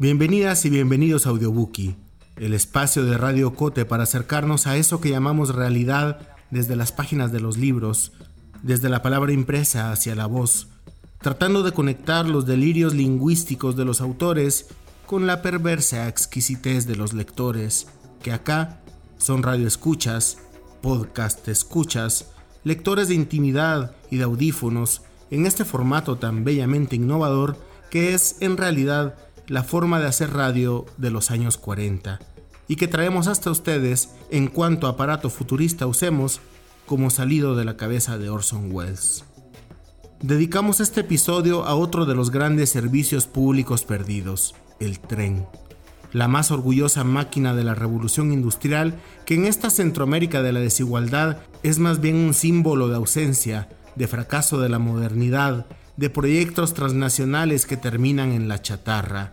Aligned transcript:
Bienvenidas 0.00 0.64
y 0.64 0.70
bienvenidos 0.70 1.26
a 1.26 1.30
Audiobookie, 1.30 1.96
el 2.36 2.54
espacio 2.54 3.04
de 3.04 3.18
Radio 3.18 3.54
Cote 3.54 3.84
para 3.84 4.04
acercarnos 4.04 4.68
a 4.68 4.76
eso 4.76 5.00
que 5.00 5.10
llamamos 5.10 5.56
realidad 5.56 6.20
desde 6.52 6.76
las 6.76 6.92
páginas 6.92 7.32
de 7.32 7.40
los 7.40 7.58
libros, 7.58 8.12
desde 8.62 8.90
la 8.90 9.02
palabra 9.02 9.32
impresa 9.32 9.90
hacia 9.90 10.14
la 10.14 10.26
voz, 10.26 10.68
tratando 11.20 11.64
de 11.64 11.72
conectar 11.72 12.28
los 12.28 12.46
delirios 12.46 12.94
lingüísticos 12.94 13.74
de 13.74 13.84
los 13.84 14.00
autores 14.00 14.68
con 15.04 15.26
la 15.26 15.42
perversa 15.42 16.06
exquisitez 16.06 16.86
de 16.86 16.94
los 16.94 17.12
lectores, 17.12 17.88
que 18.22 18.30
acá 18.30 18.80
son 19.16 19.42
radioescuchas, 19.42 20.38
podcast 20.80 21.48
escuchas, 21.48 22.30
lectores 22.62 23.08
de 23.08 23.16
intimidad 23.16 23.96
y 24.12 24.18
de 24.18 24.22
audífonos 24.22 25.02
en 25.32 25.44
este 25.44 25.64
formato 25.64 26.18
tan 26.18 26.44
bellamente 26.44 26.94
innovador 26.94 27.56
que 27.90 28.14
es 28.14 28.36
en 28.40 28.56
realidad 28.56 29.16
la 29.48 29.64
forma 29.64 29.98
de 29.98 30.06
hacer 30.06 30.32
radio 30.32 30.84
de 30.98 31.10
los 31.10 31.30
años 31.30 31.56
40 31.56 32.20
y 32.68 32.76
que 32.76 32.86
traemos 32.86 33.26
hasta 33.26 33.50
ustedes 33.50 34.10
en 34.30 34.46
cuanto 34.48 34.86
aparato 34.86 35.30
futurista 35.30 35.86
usemos 35.86 36.40
como 36.86 37.10
salido 37.10 37.56
de 37.56 37.64
la 37.64 37.76
cabeza 37.76 38.18
de 38.18 38.28
Orson 38.28 38.70
Welles. 38.70 39.24
Dedicamos 40.20 40.80
este 40.80 41.00
episodio 41.00 41.64
a 41.64 41.74
otro 41.74 42.04
de 42.04 42.14
los 42.14 42.30
grandes 42.30 42.70
servicios 42.70 43.26
públicos 43.26 43.84
perdidos, 43.84 44.54
el 44.80 45.00
tren, 45.00 45.46
la 46.12 46.28
más 46.28 46.50
orgullosa 46.50 47.04
máquina 47.04 47.54
de 47.54 47.64
la 47.64 47.74
revolución 47.74 48.32
industrial 48.32 49.00
que 49.24 49.34
en 49.34 49.46
esta 49.46 49.70
Centroamérica 49.70 50.42
de 50.42 50.52
la 50.52 50.60
desigualdad 50.60 51.38
es 51.62 51.78
más 51.78 52.00
bien 52.00 52.16
un 52.16 52.34
símbolo 52.34 52.88
de 52.88 52.96
ausencia, 52.96 53.68
de 53.96 54.08
fracaso 54.08 54.60
de 54.60 54.68
la 54.68 54.78
modernidad, 54.78 55.66
de 55.98 56.10
proyectos 56.10 56.74
transnacionales 56.74 57.66
que 57.66 57.76
terminan 57.76 58.30
en 58.30 58.46
la 58.46 58.62
chatarra. 58.62 59.32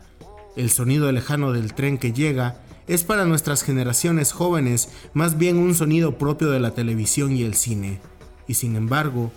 El 0.58 0.72
sonido 0.72 1.12
lejano 1.12 1.52
del 1.52 1.76
tren 1.76 2.00
que 2.00 2.12
llega 2.12 2.60
es 2.88 3.04
para 3.04 3.26
nuestras 3.26 3.62
generaciones 3.62 4.32
jóvenes 4.32 4.90
más 5.14 5.38
bien 5.38 5.58
un 5.58 5.76
sonido 5.76 6.18
propio 6.18 6.50
de 6.50 6.60
la 6.60 6.72
televisión 6.72 7.34
y 7.34 7.44
el 7.44 7.54
cine. 7.54 8.02
Y 8.48 8.56
sin 8.56 8.76
embargo, 8.76 9.32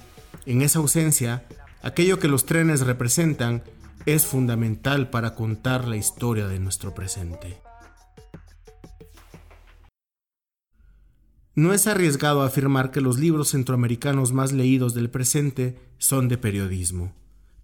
en 0.46 0.62
esa 0.62 0.78
ausencia, 0.78 1.44
aquello 1.82 2.18
que 2.18 2.28
los 2.28 2.46
trenes 2.46 2.80
representan 2.80 3.62
es 4.06 4.24
fundamental 4.24 5.10
para 5.10 5.34
contar 5.34 5.86
la 5.86 5.96
historia 5.96 6.48
de 6.48 6.58
nuestro 6.60 6.94
presente. 6.94 7.60
No 11.58 11.72
es 11.72 11.88
arriesgado 11.88 12.42
afirmar 12.42 12.92
que 12.92 13.00
los 13.00 13.18
libros 13.18 13.48
centroamericanos 13.48 14.32
más 14.32 14.52
leídos 14.52 14.94
del 14.94 15.10
presente 15.10 15.76
son 15.98 16.28
de 16.28 16.38
periodismo. 16.38 17.12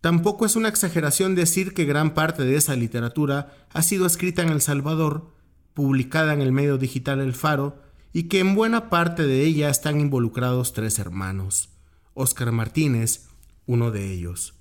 Tampoco 0.01 0.47
es 0.47 0.57
una 0.57 0.69
exageración 0.69 1.37
decir 1.37 1.75
que 1.75 1.85
gran 1.85 2.13
parte 2.13 2.43
de 2.43 2.57
esa 2.57 2.75
literatura 2.75 3.55
ha 3.73 3.83
sido 3.83 4.05
escrita 4.05 4.43
en 4.43 4.49
El 4.49 4.61
Salvador, 4.63 5.31
publicada 5.75 6.35
en 6.35 6.41
el 6.41 6.51
medio 6.51 6.77
digital 6.77 7.21
El 7.21 7.35
Faro, 7.35 7.85
y 8.13 8.25
que 8.25 8.41
en 8.41 8.57
buena 8.57 8.91
parte 8.91 9.29
de 9.29 9.45
ella 9.45 9.71
están 9.71 10.01
involucrados 10.01 10.73
tres 10.73 10.99
hermanos. 10.99 11.69
Óscar 12.15 12.51
Martínez, 12.51 13.29
uno 13.65 13.93
de 13.93 14.13
ellos. 14.13 14.55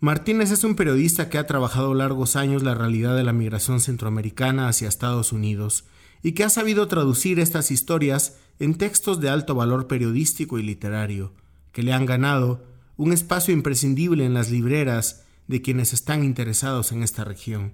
Martínez 0.00 0.50
es 0.50 0.64
un 0.64 0.76
periodista 0.76 1.28
que 1.28 1.36
ha 1.36 1.46
trabajado 1.46 1.92
largos 1.92 2.36
años 2.36 2.62
la 2.62 2.74
realidad 2.74 3.16
de 3.16 3.22
la 3.22 3.34
migración 3.34 3.80
centroamericana 3.80 4.68
hacia 4.68 4.88
Estados 4.88 5.30
Unidos 5.32 5.84
y 6.22 6.32
que 6.32 6.44
ha 6.44 6.48
sabido 6.48 6.86
traducir 6.86 7.40
estas 7.40 7.70
historias 7.70 8.36
en 8.58 8.76
textos 8.76 9.20
de 9.20 9.28
alto 9.28 9.54
valor 9.54 9.88
periodístico 9.88 10.58
y 10.58 10.62
literario, 10.62 11.32
que 11.72 11.82
le 11.82 11.92
han 11.92 12.06
ganado 12.06 12.64
un 12.96 13.12
espacio 13.12 13.52
imprescindible 13.52 14.24
en 14.24 14.34
las 14.34 14.50
libreras 14.50 15.24
de 15.48 15.62
quienes 15.62 15.92
están 15.92 16.22
interesados 16.22 16.92
en 16.92 17.02
esta 17.02 17.24
región. 17.24 17.72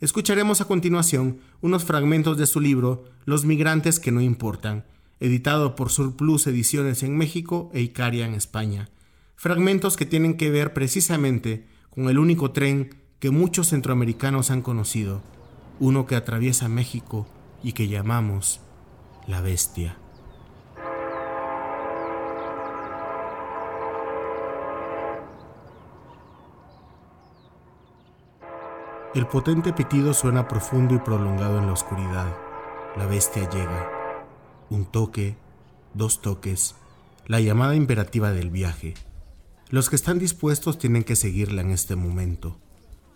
Escucharemos 0.00 0.62
a 0.62 0.64
continuación 0.64 1.40
unos 1.60 1.84
fragmentos 1.84 2.38
de 2.38 2.46
su 2.46 2.60
libro 2.60 3.04
Los 3.26 3.44
migrantes 3.44 4.00
que 4.00 4.12
no 4.12 4.22
importan, 4.22 4.86
editado 5.18 5.74
por 5.76 5.90
Surplus 5.90 6.46
Ediciones 6.46 7.02
en 7.02 7.18
México 7.18 7.70
e 7.74 7.82
Icaria 7.82 8.24
en 8.24 8.32
España. 8.32 8.88
Fragmentos 9.36 9.98
que 9.98 10.06
tienen 10.06 10.38
que 10.38 10.50
ver 10.50 10.72
precisamente 10.72 11.66
con 11.90 12.08
el 12.08 12.18
único 12.18 12.52
tren 12.52 12.94
que 13.18 13.30
muchos 13.30 13.68
centroamericanos 13.68 14.50
han 14.50 14.62
conocido, 14.62 15.20
uno 15.78 16.06
que 16.06 16.16
atraviesa 16.16 16.68
México 16.68 17.26
y 17.62 17.72
que 17.72 17.88
llamamos 17.88 18.60
la 19.26 19.40
bestia. 19.40 19.96
El 29.12 29.26
potente 29.26 29.72
pitido 29.72 30.14
suena 30.14 30.46
profundo 30.46 30.94
y 30.94 30.98
prolongado 30.98 31.58
en 31.58 31.66
la 31.66 31.72
oscuridad. 31.72 32.32
La 32.96 33.06
bestia 33.06 33.48
llega. 33.50 33.90
Un 34.70 34.84
toque, 34.84 35.36
dos 35.94 36.22
toques, 36.22 36.76
la 37.26 37.40
llamada 37.40 37.74
imperativa 37.74 38.30
del 38.30 38.50
viaje. 38.50 38.94
Los 39.68 39.90
que 39.90 39.96
están 39.96 40.20
dispuestos 40.20 40.78
tienen 40.78 41.02
que 41.02 41.16
seguirla 41.16 41.62
en 41.62 41.70
este 41.70 41.96
momento. 41.96 42.56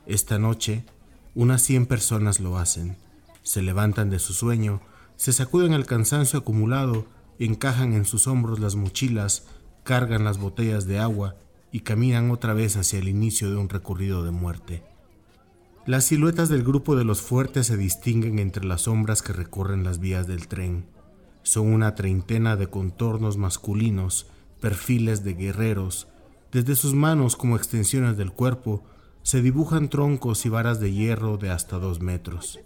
Esta 0.07 0.39
noche, 0.39 0.85
unas 1.37 1.63
100 1.63 1.87
personas 1.87 2.41
lo 2.41 2.59
hacen. 2.59 2.97
Se 3.45 3.63
levantan 3.63 4.11
de 4.11 4.19
su 4.19 4.33
sueño, 4.33 4.81
se 5.17 5.33
sacuden 5.33 5.75
el 5.75 5.87
cansancio 5.87 6.41
acumulado, 6.41 7.07
encajan 7.39 7.93
en 7.93 8.07
sus 8.07 8.27
hombros 8.27 8.59
las 8.59 8.75
mochilas, 8.75 9.47
cargan 9.85 10.25
las 10.25 10.39
botellas 10.39 10.87
de 10.87 10.99
agua 10.99 11.37
y 11.71 11.81
caminan 11.81 12.31
otra 12.31 12.55
vez 12.55 12.77
hacia 12.77 12.99
el 12.99 13.09
inicio 13.09 13.51
de 13.51 13.57
un 13.57 13.69
recorrido 13.69 14.25
de 14.25 14.31
muerte. 14.31 14.83
Las 15.87 16.05
siluetas 16.05 16.49
del 16.49 16.65
grupo 16.65 16.97
de 16.97 17.05
los 17.05 17.21
fuertes 17.21 17.67
se 17.67 17.77
distinguen 17.77 18.39
entre 18.39 18.65
las 18.65 18.83
sombras 18.83 19.21
que 19.21 19.35
recorren 19.35 19.85
las 19.85 19.99
vías 19.99 20.27
del 20.27 20.49
tren. 20.49 20.87
Son 21.43 21.67
una 21.67 21.95
treintena 21.95 22.57
de 22.57 22.69
contornos 22.69 23.37
masculinos, 23.37 24.27
perfiles 24.61 25.23
de 25.23 25.35
guerreros. 25.35 26.09
Desde 26.51 26.77
sus 26.77 26.95
manos 26.95 27.37
como 27.37 27.57
extensiones 27.57 28.17
del 28.17 28.33
cuerpo 28.33 28.83
se 29.23 29.43
dibujan 29.43 29.91
troncos 29.91 30.47
y 30.47 30.49
varas 30.49 30.81
de 30.81 30.93
hierro 30.93 31.37
de 31.37 31.51
hasta 31.51 31.79
dos 31.79 32.01
metros. 32.01 32.59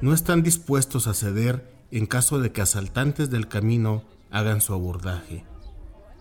No 0.00 0.12
están 0.12 0.42
dispuestos 0.42 1.06
a 1.06 1.14
ceder 1.14 1.72
en 1.90 2.06
caso 2.06 2.40
de 2.40 2.52
que 2.52 2.60
asaltantes 2.60 3.30
del 3.30 3.48
camino 3.48 4.02
hagan 4.30 4.60
su 4.60 4.74
abordaje. 4.74 5.44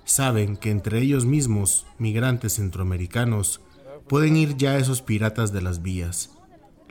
Saben 0.06 0.58
que 0.58 0.70
entre 0.70 1.00
ellos 1.00 1.26
mismos, 1.26 1.86
migrantes 1.98 2.56
centroamericanos, 2.56 3.62
pueden 4.08 4.36
ir 4.36 4.56
ya 4.58 4.78
esos 4.78 5.02
piratas 5.02 5.52
de 5.52 5.62
las 5.62 5.82
vías, 5.82 6.32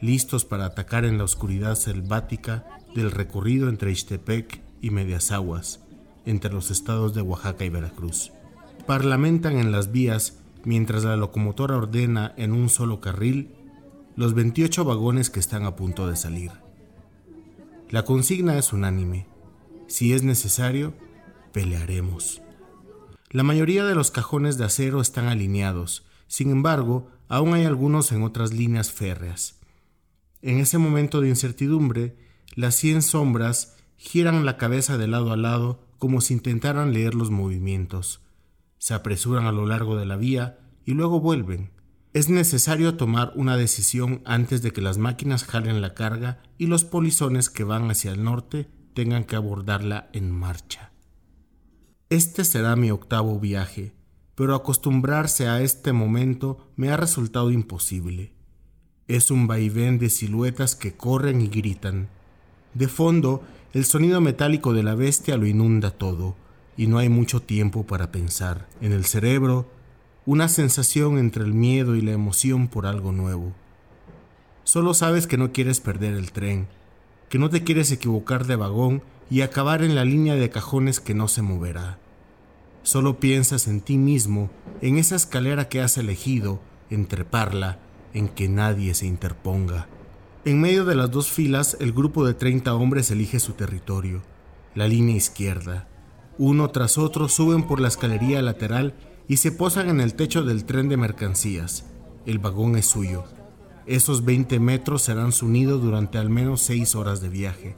listos 0.00 0.44
para 0.44 0.66
atacar 0.66 1.04
en 1.04 1.18
la 1.18 1.24
oscuridad 1.24 1.76
selvática 1.76 2.64
del 2.94 3.10
recorrido 3.10 3.68
entre 3.68 3.90
Ixtepec 3.92 4.60
y 4.80 4.90
Medias 4.90 5.30
Aguas, 5.30 5.80
entre 6.26 6.52
los 6.52 6.70
estados 6.70 7.14
de 7.14 7.22
Oaxaca 7.22 7.64
y 7.64 7.68
Veracruz. 7.68 8.32
Parlamentan 8.86 9.58
en 9.58 9.70
las 9.70 9.92
vías 9.92 10.38
mientras 10.64 11.04
la 11.04 11.16
locomotora 11.16 11.76
ordena 11.76 12.34
en 12.36 12.52
un 12.52 12.68
solo 12.68 13.00
carril 13.00 13.54
los 14.16 14.34
28 14.34 14.84
vagones 14.84 15.30
que 15.30 15.40
están 15.40 15.64
a 15.64 15.76
punto 15.76 16.08
de 16.08 16.16
salir. 16.16 16.61
La 17.92 18.04
consigna 18.04 18.58
es 18.58 18.72
unánime. 18.72 19.28
Si 19.86 20.12
es 20.12 20.24
necesario, 20.24 20.94
pelearemos. 21.52 22.42
La 23.30 23.44
mayoría 23.44 23.84
de 23.84 23.94
los 23.94 24.10
cajones 24.10 24.58
de 24.58 24.64
acero 24.64 25.00
están 25.00 25.26
alineados 25.26 26.04
sin 26.32 26.50
embargo, 26.50 27.10
aún 27.28 27.52
hay 27.52 27.66
algunos 27.66 28.10
en 28.10 28.22
otras 28.22 28.54
líneas 28.54 28.90
férreas. 28.90 29.60
En 30.40 30.60
ese 30.60 30.78
momento 30.78 31.20
de 31.20 31.28
incertidumbre, 31.28 32.16
las 32.54 32.74
cien 32.74 33.02
sombras 33.02 33.76
giran 33.98 34.46
la 34.46 34.56
cabeza 34.56 34.96
de 34.96 35.08
lado 35.08 35.30
a 35.30 35.36
lado 35.36 35.84
como 35.98 36.22
si 36.22 36.32
intentaran 36.32 36.94
leer 36.94 37.14
los 37.14 37.30
movimientos. 37.30 38.22
Se 38.78 38.94
apresuran 38.94 39.44
a 39.44 39.52
lo 39.52 39.66
largo 39.66 39.94
de 39.94 40.06
la 40.06 40.16
vía 40.16 40.58
y 40.86 40.94
luego 40.94 41.20
vuelven. 41.20 41.70
Es 42.14 42.28
necesario 42.28 42.96
tomar 42.96 43.32
una 43.36 43.56
decisión 43.56 44.20
antes 44.26 44.60
de 44.60 44.70
que 44.70 44.82
las 44.82 44.98
máquinas 44.98 45.44
jalen 45.44 45.80
la 45.80 45.94
carga 45.94 46.42
y 46.58 46.66
los 46.66 46.84
polizones 46.84 47.48
que 47.48 47.64
van 47.64 47.90
hacia 47.90 48.12
el 48.12 48.22
norte 48.22 48.68
tengan 48.92 49.24
que 49.24 49.36
abordarla 49.36 50.10
en 50.12 50.30
marcha. 50.30 50.92
Este 52.10 52.44
será 52.44 52.76
mi 52.76 52.90
octavo 52.90 53.40
viaje, 53.40 53.94
pero 54.34 54.54
acostumbrarse 54.54 55.48
a 55.48 55.62
este 55.62 55.94
momento 55.94 56.70
me 56.76 56.90
ha 56.90 56.98
resultado 56.98 57.50
imposible. 57.50 58.34
Es 59.08 59.30
un 59.30 59.46
vaivén 59.46 59.98
de 59.98 60.10
siluetas 60.10 60.76
que 60.76 60.92
corren 60.92 61.40
y 61.40 61.48
gritan. 61.48 62.08
De 62.74 62.88
fondo, 62.88 63.42
el 63.72 63.86
sonido 63.86 64.20
metálico 64.20 64.74
de 64.74 64.82
la 64.82 64.94
bestia 64.94 65.38
lo 65.38 65.46
inunda 65.46 65.90
todo, 65.90 66.36
y 66.76 66.88
no 66.88 66.98
hay 66.98 67.08
mucho 67.08 67.40
tiempo 67.40 67.86
para 67.86 68.12
pensar. 68.12 68.68
En 68.82 68.92
el 68.92 69.06
cerebro, 69.06 69.70
una 70.24 70.48
sensación 70.48 71.18
entre 71.18 71.42
el 71.42 71.52
miedo 71.52 71.96
y 71.96 72.00
la 72.00 72.12
emoción 72.12 72.68
por 72.68 72.86
algo 72.86 73.10
nuevo. 73.10 73.52
Solo 74.62 74.94
sabes 74.94 75.26
que 75.26 75.36
no 75.36 75.52
quieres 75.52 75.80
perder 75.80 76.14
el 76.14 76.30
tren, 76.30 76.68
que 77.28 77.38
no 77.38 77.50
te 77.50 77.64
quieres 77.64 77.90
equivocar 77.90 78.46
de 78.46 78.54
vagón 78.54 79.02
y 79.30 79.40
acabar 79.40 79.82
en 79.82 79.96
la 79.96 80.04
línea 80.04 80.36
de 80.36 80.50
cajones 80.50 81.00
que 81.00 81.14
no 81.14 81.26
se 81.26 81.42
moverá. 81.42 81.98
Solo 82.84 83.18
piensas 83.18 83.66
en 83.66 83.80
ti 83.80 83.98
mismo, 83.98 84.50
en 84.80 84.98
esa 84.98 85.16
escalera 85.16 85.68
que 85.68 85.80
has 85.80 85.98
elegido, 85.98 86.60
en 86.90 87.06
treparla, 87.06 87.78
en 88.14 88.28
que 88.28 88.48
nadie 88.48 88.94
se 88.94 89.06
interponga. 89.06 89.88
En 90.44 90.60
medio 90.60 90.84
de 90.84 90.94
las 90.94 91.10
dos 91.10 91.30
filas, 91.30 91.76
el 91.80 91.92
grupo 91.92 92.24
de 92.24 92.34
30 92.34 92.74
hombres 92.74 93.10
elige 93.10 93.40
su 93.40 93.54
territorio, 93.54 94.22
la 94.74 94.86
línea 94.86 95.16
izquierda. 95.16 95.88
Uno 96.38 96.70
tras 96.70 96.98
otro 96.98 97.28
suben 97.28 97.64
por 97.64 97.80
la 97.80 97.88
escalería 97.88 98.42
lateral 98.42 98.94
y 99.32 99.38
se 99.38 99.50
posan 99.50 99.88
en 99.88 100.02
el 100.02 100.12
techo 100.12 100.42
del 100.42 100.66
tren 100.66 100.90
de 100.90 100.98
mercancías. 100.98 101.86
El 102.26 102.38
vagón 102.38 102.76
es 102.76 102.84
suyo. 102.84 103.24
Esos 103.86 104.26
20 104.26 104.60
metros 104.60 105.00
serán 105.00 105.32
su 105.32 105.48
nido 105.48 105.78
durante 105.78 106.18
al 106.18 106.28
menos 106.28 106.60
6 106.60 106.94
horas 106.96 107.22
de 107.22 107.30
viaje. 107.30 107.74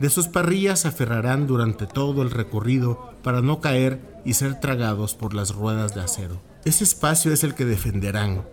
De 0.00 0.08
sus 0.08 0.26
parrillas 0.26 0.80
se 0.80 0.88
aferrarán 0.88 1.46
durante 1.46 1.86
todo 1.86 2.22
el 2.22 2.30
recorrido 2.30 3.12
para 3.22 3.42
no 3.42 3.60
caer 3.60 4.00
y 4.24 4.32
ser 4.32 4.58
tragados 4.58 5.14
por 5.14 5.34
las 5.34 5.54
ruedas 5.54 5.94
de 5.94 6.00
acero. 6.00 6.40
Ese 6.64 6.82
espacio 6.82 7.30
es 7.30 7.44
el 7.44 7.54
que 7.54 7.66
defenderán. 7.66 8.46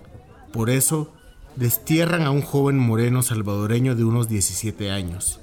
Por 0.52 0.70
eso, 0.70 1.14
destierran 1.56 2.24
a 2.24 2.32
un 2.32 2.42
joven 2.42 2.78
moreno 2.78 3.22
salvadoreño 3.22 3.96
de 3.96 4.04
unos 4.04 4.28
17 4.28 4.92
años. 4.92 5.40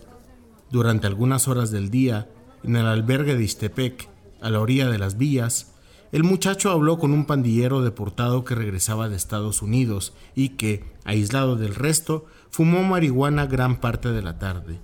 Durante 0.71 1.07
algunas 1.07 1.49
horas 1.49 1.71
del 1.71 1.89
día, 1.89 2.29
en 2.63 2.77
el 2.77 2.85
albergue 2.85 3.37
de 3.37 3.45
Istepec, 3.45 4.11
a 4.43 4.51
la 4.51 4.61
orilla 4.61 4.91
de 4.91 4.99
las 4.99 5.17
vías, 5.17 5.72
el 6.13 6.25
muchacho 6.25 6.71
habló 6.71 6.99
con 6.99 7.13
un 7.13 7.25
pandillero 7.25 7.81
deportado 7.81 8.45
que 8.45 8.55
regresaba 8.55 9.09
de 9.09 9.17
Estados 9.17 9.63
Unidos 9.63 10.13
y 10.35 10.51
que, 10.51 10.85
aislado 11.05 11.57
del 11.57 11.75
resto, 11.75 12.27
fumó 12.51 12.83
marihuana 12.83 13.47
gran 13.47 13.81
parte 13.81 14.13
de 14.13 14.21
la 14.21 14.39
tarde. 14.39 14.79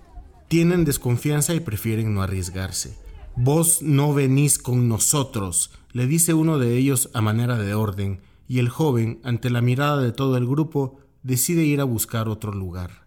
Tienen 0.49 0.87
desconfianza 0.87 1.55
y 1.55 1.61
prefieren 1.61 2.15
no 2.15 2.23
arriesgarse. 2.23 2.97
Vos 3.37 3.83
no 3.83 4.15
venís 4.15 4.59
con 4.59 4.89
nosotros, 4.89 5.71
le 5.93 6.07
dice 6.07 6.33
uno 6.33 6.59
de 6.59 6.79
ellos 6.79 7.11
a 7.13 7.21
manera 7.21 7.59
de 7.59 7.75
orden, 7.75 8.23
y 8.49 8.59
el 8.59 8.71
joven, 8.71 9.21
ante 9.23 9.51
la 9.51 9.61
mirada 9.61 10.01
de 10.01 10.13
todo 10.13 10.39
el 10.39 10.47
grupo, 10.47 10.99
decide 11.23 11.63
ir 11.63 11.83
a 11.83 11.85
buscar 11.85 12.31
otro 12.31 12.53
lugar. 12.53 13.07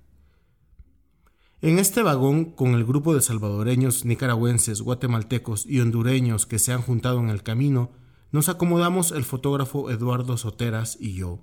En 1.63 1.79
este 1.79 2.03
vagón, 2.03 2.45
con 2.45 2.75
el 2.75 2.85
grupo 2.85 3.15
de 3.15 3.21
salvadoreños, 3.21 4.05
nicaragüenses, 4.05 4.81
guatemaltecos 4.81 5.65
y 5.65 5.79
hondureños 5.79 6.45
que 6.45 6.59
se 6.59 6.71
han 6.71 6.83
juntado 6.83 7.19
en 7.19 7.29
el 7.29 7.41
camino, 7.41 7.91
nos 8.31 8.47
acomodamos 8.47 9.11
el 9.11 9.25
fotógrafo 9.25 9.91
Eduardo 9.91 10.37
Soteras 10.37 10.97
y 10.99 11.13
yo. 11.15 11.39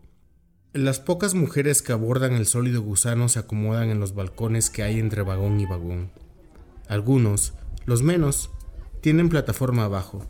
Las 0.72 1.00
pocas 1.00 1.34
mujeres 1.34 1.82
que 1.82 1.92
abordan 1.92 2.32
el 2.32 2.46
sólido 2.46 2.82
gusano 2.82 3.28
se 3.28 3.38
acomodan 3.38 3.90
en 3.90 4.00
los 4.00 4.14
balcones 4.14 4.70
que 4.70 4.82
hay 4.82 4.98
entre 4.98 5.22
vagón 5.22 5.60
y 5.60 5.66
vagón. 5.66 6.10
Algunos, 6.88 7.54
los 7.84 8.02
menos, 8.02 8.50
tienen 9.02 9.28
plataforma 9.28 9.84
abajo. 9.84 10.26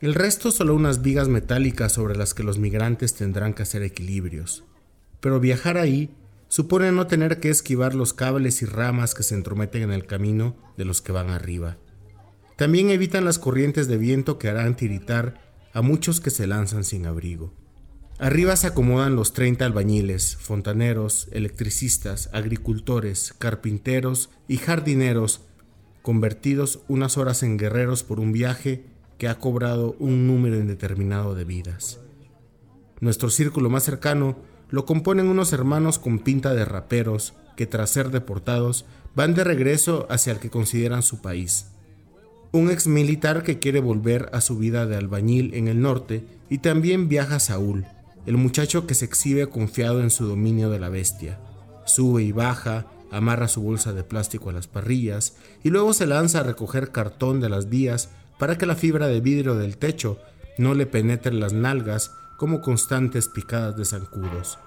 El 0.00 0.14
resto 0.14 0.50
solo 0.50 0.74
unas 0.74 1.02
vigas 1.02 1.28
metálicas 1.28 1.92
sobre 1.92 2.16
las 2.16 2.32
que 2.32 2.42
los 2.42 2.58
migrantes 2.58 3.14
tendrán 3.14 3.52
que 3.52 3.62
hacer 3.62 3.82
equilibrios. 3.82 4.64
Pero 5.20 5.40
viajar 5.40 5.76
ahí 5.76 6.14
supone 6.48 6.92
no 6.92 7.06
tener 7.06 7.40
que 7.40 7.50
esquivar 7.50 7.94
los 7.94 8.14
cables 8.14 8.62
y 8.62 8.66
ramas 8.66 9.14
que 9.14 9.22
se 9.22 9.34
entrometen 9.34 9.82
en 9.82 9.92
el 9.92 10.06
camino 10.06 10.56
de 10.78 10.86
los 10.86 11.02
que 11.02 11.12
van 11.12 11.28
arriba. 11.28 11.76
También 12.56 12.90
evitan 12.90 13.24
las 13.26 13.38
corrientes 13.38 13.88
de 13.88 13.98
viento 13.98 14.38
que 14.38 14.48
harán 14.48 14.76
tiritar 14.76 15.49
a 15.72 15.82
muchos 15.82 16.20
que 16.20 16.30
se 16.30 16.46
lanzan 16.46 16.84
sin 16.84 17.06
abrigo. 17.06 17.52
Arriba 18.18 18.54
se 18.56 18.66
acomodan 18.66 19.16
los 19.16 19.32
30 19.32 19.64
albañiles, 19.64 20.36
fontaneros, 20.36 21.28
electricistas, 21.32 22.28
agricultores, 22.32 23.34
carpinteros 23.38 24.28
y 24.46 24.58
jardineros, 24.58 25.42
convertidos 26.02 26.80
unas 26.88 27.16
horas 27.16 27.42
en 27.42 27.56
guerreros 27.56 28.02
por 28.02 28.20
un 28.20 28.32
viaje 28.32 28.84
que 29.16 29.28
ha 29.28 29.38
cobrado 29.38 29.96
un 29.98 30.26
número 30.26 30.56
indeterminado 30.56 31.34
de 31.34 31.44
vidas. 31.44 31.98
Nuestro 33.00 33.30
círculo 33.30 33.70
más 33.70 33.84
cercano 33.84 34.36
lo 34.68 34.84
componen 34.84 35.28
unos 35.28 35.52
hermanos 35.52 35.98
con 35.98 36.18
pinta 36.18 36.54
de 36.54 36.64
raperos 36.64 37.34
que 37.56 37.66
tras 37.66 37.90
ser 37.90 38.10
deportados 38.10 38.84
van 39.14 39.34
de 39.34 39.44
regreso 39.44 40.06
hacia 40.10 40.32
el 40.32 40.38
que 40.40 40.50
consideran 40.50 41.02
su 41.02 41.22
país 41.22 41.66
un 42.52 42.70
ex 42.70 42.86
militar 42.86 43.42
que 43.42 43.58
quiere 43.58 43.80
volver 43.80 44.28
a 44.32 44.40
su 44.40 44.58
vida 44.58 44.86
de 44.86 44.96
albañil 44.96 45.54
en 45.54 45.68
el 45.68 45.80
norte, 45.80 46.24
y 46.48 46.58
también 46.58 47.08
viaja 47.08 47.38
Saúl, 47.38 47.86
el 48.26 48.36
muchacho 48.36 48.86
que 48.86 48.94
se 48.94 49.04
exhibe 49.04 49.48
confiado 49.48 50.02
en 50.02 50.10
su 50.10 50.26
dominio 50.26 50.68
de 50.70 50.80
la 50.80 50.88
bestia. 50.88 51.38
Sube 51.86 52.22
y 52.22 52.32
baja, 52.32 52.86
amarra 53.10 53.48
su 53.48 53.62
bolsa 53.62 53.92
de 53.92 54.04
plástico 54.04 54.50
a 54.50 54.52
las 54.52 54.66
parrillas 54.66 55.36
y 55.62 55.70
luego 55.70 55.92
se 55.92 56.06
lanza 56.06 56.40
a 56.40 56.44
recoger 56.44 56.92
cartón 56.92 57.40
de 57.40 57.48
las 57.48 57.68
vías 57.68 58.10
para 58.38 58.58
que 58.58 58.66
la 58.66 58.76
fibra 58.76 59.06
de 59.06 59.20
vidrio 59.20 59.54
del 59.54 59.76
techo 59.76 60.18
no 60.58 60.74
le 60.74 60.86
penetre 60.86 61.32
las 61.32 61.52
nalgas 61.52 62.12
como 62.36 62.60
constantes 62.60 63.28
picadas 63.28 63.76
de 63.76 63.84
zancudos. 63.84 64.58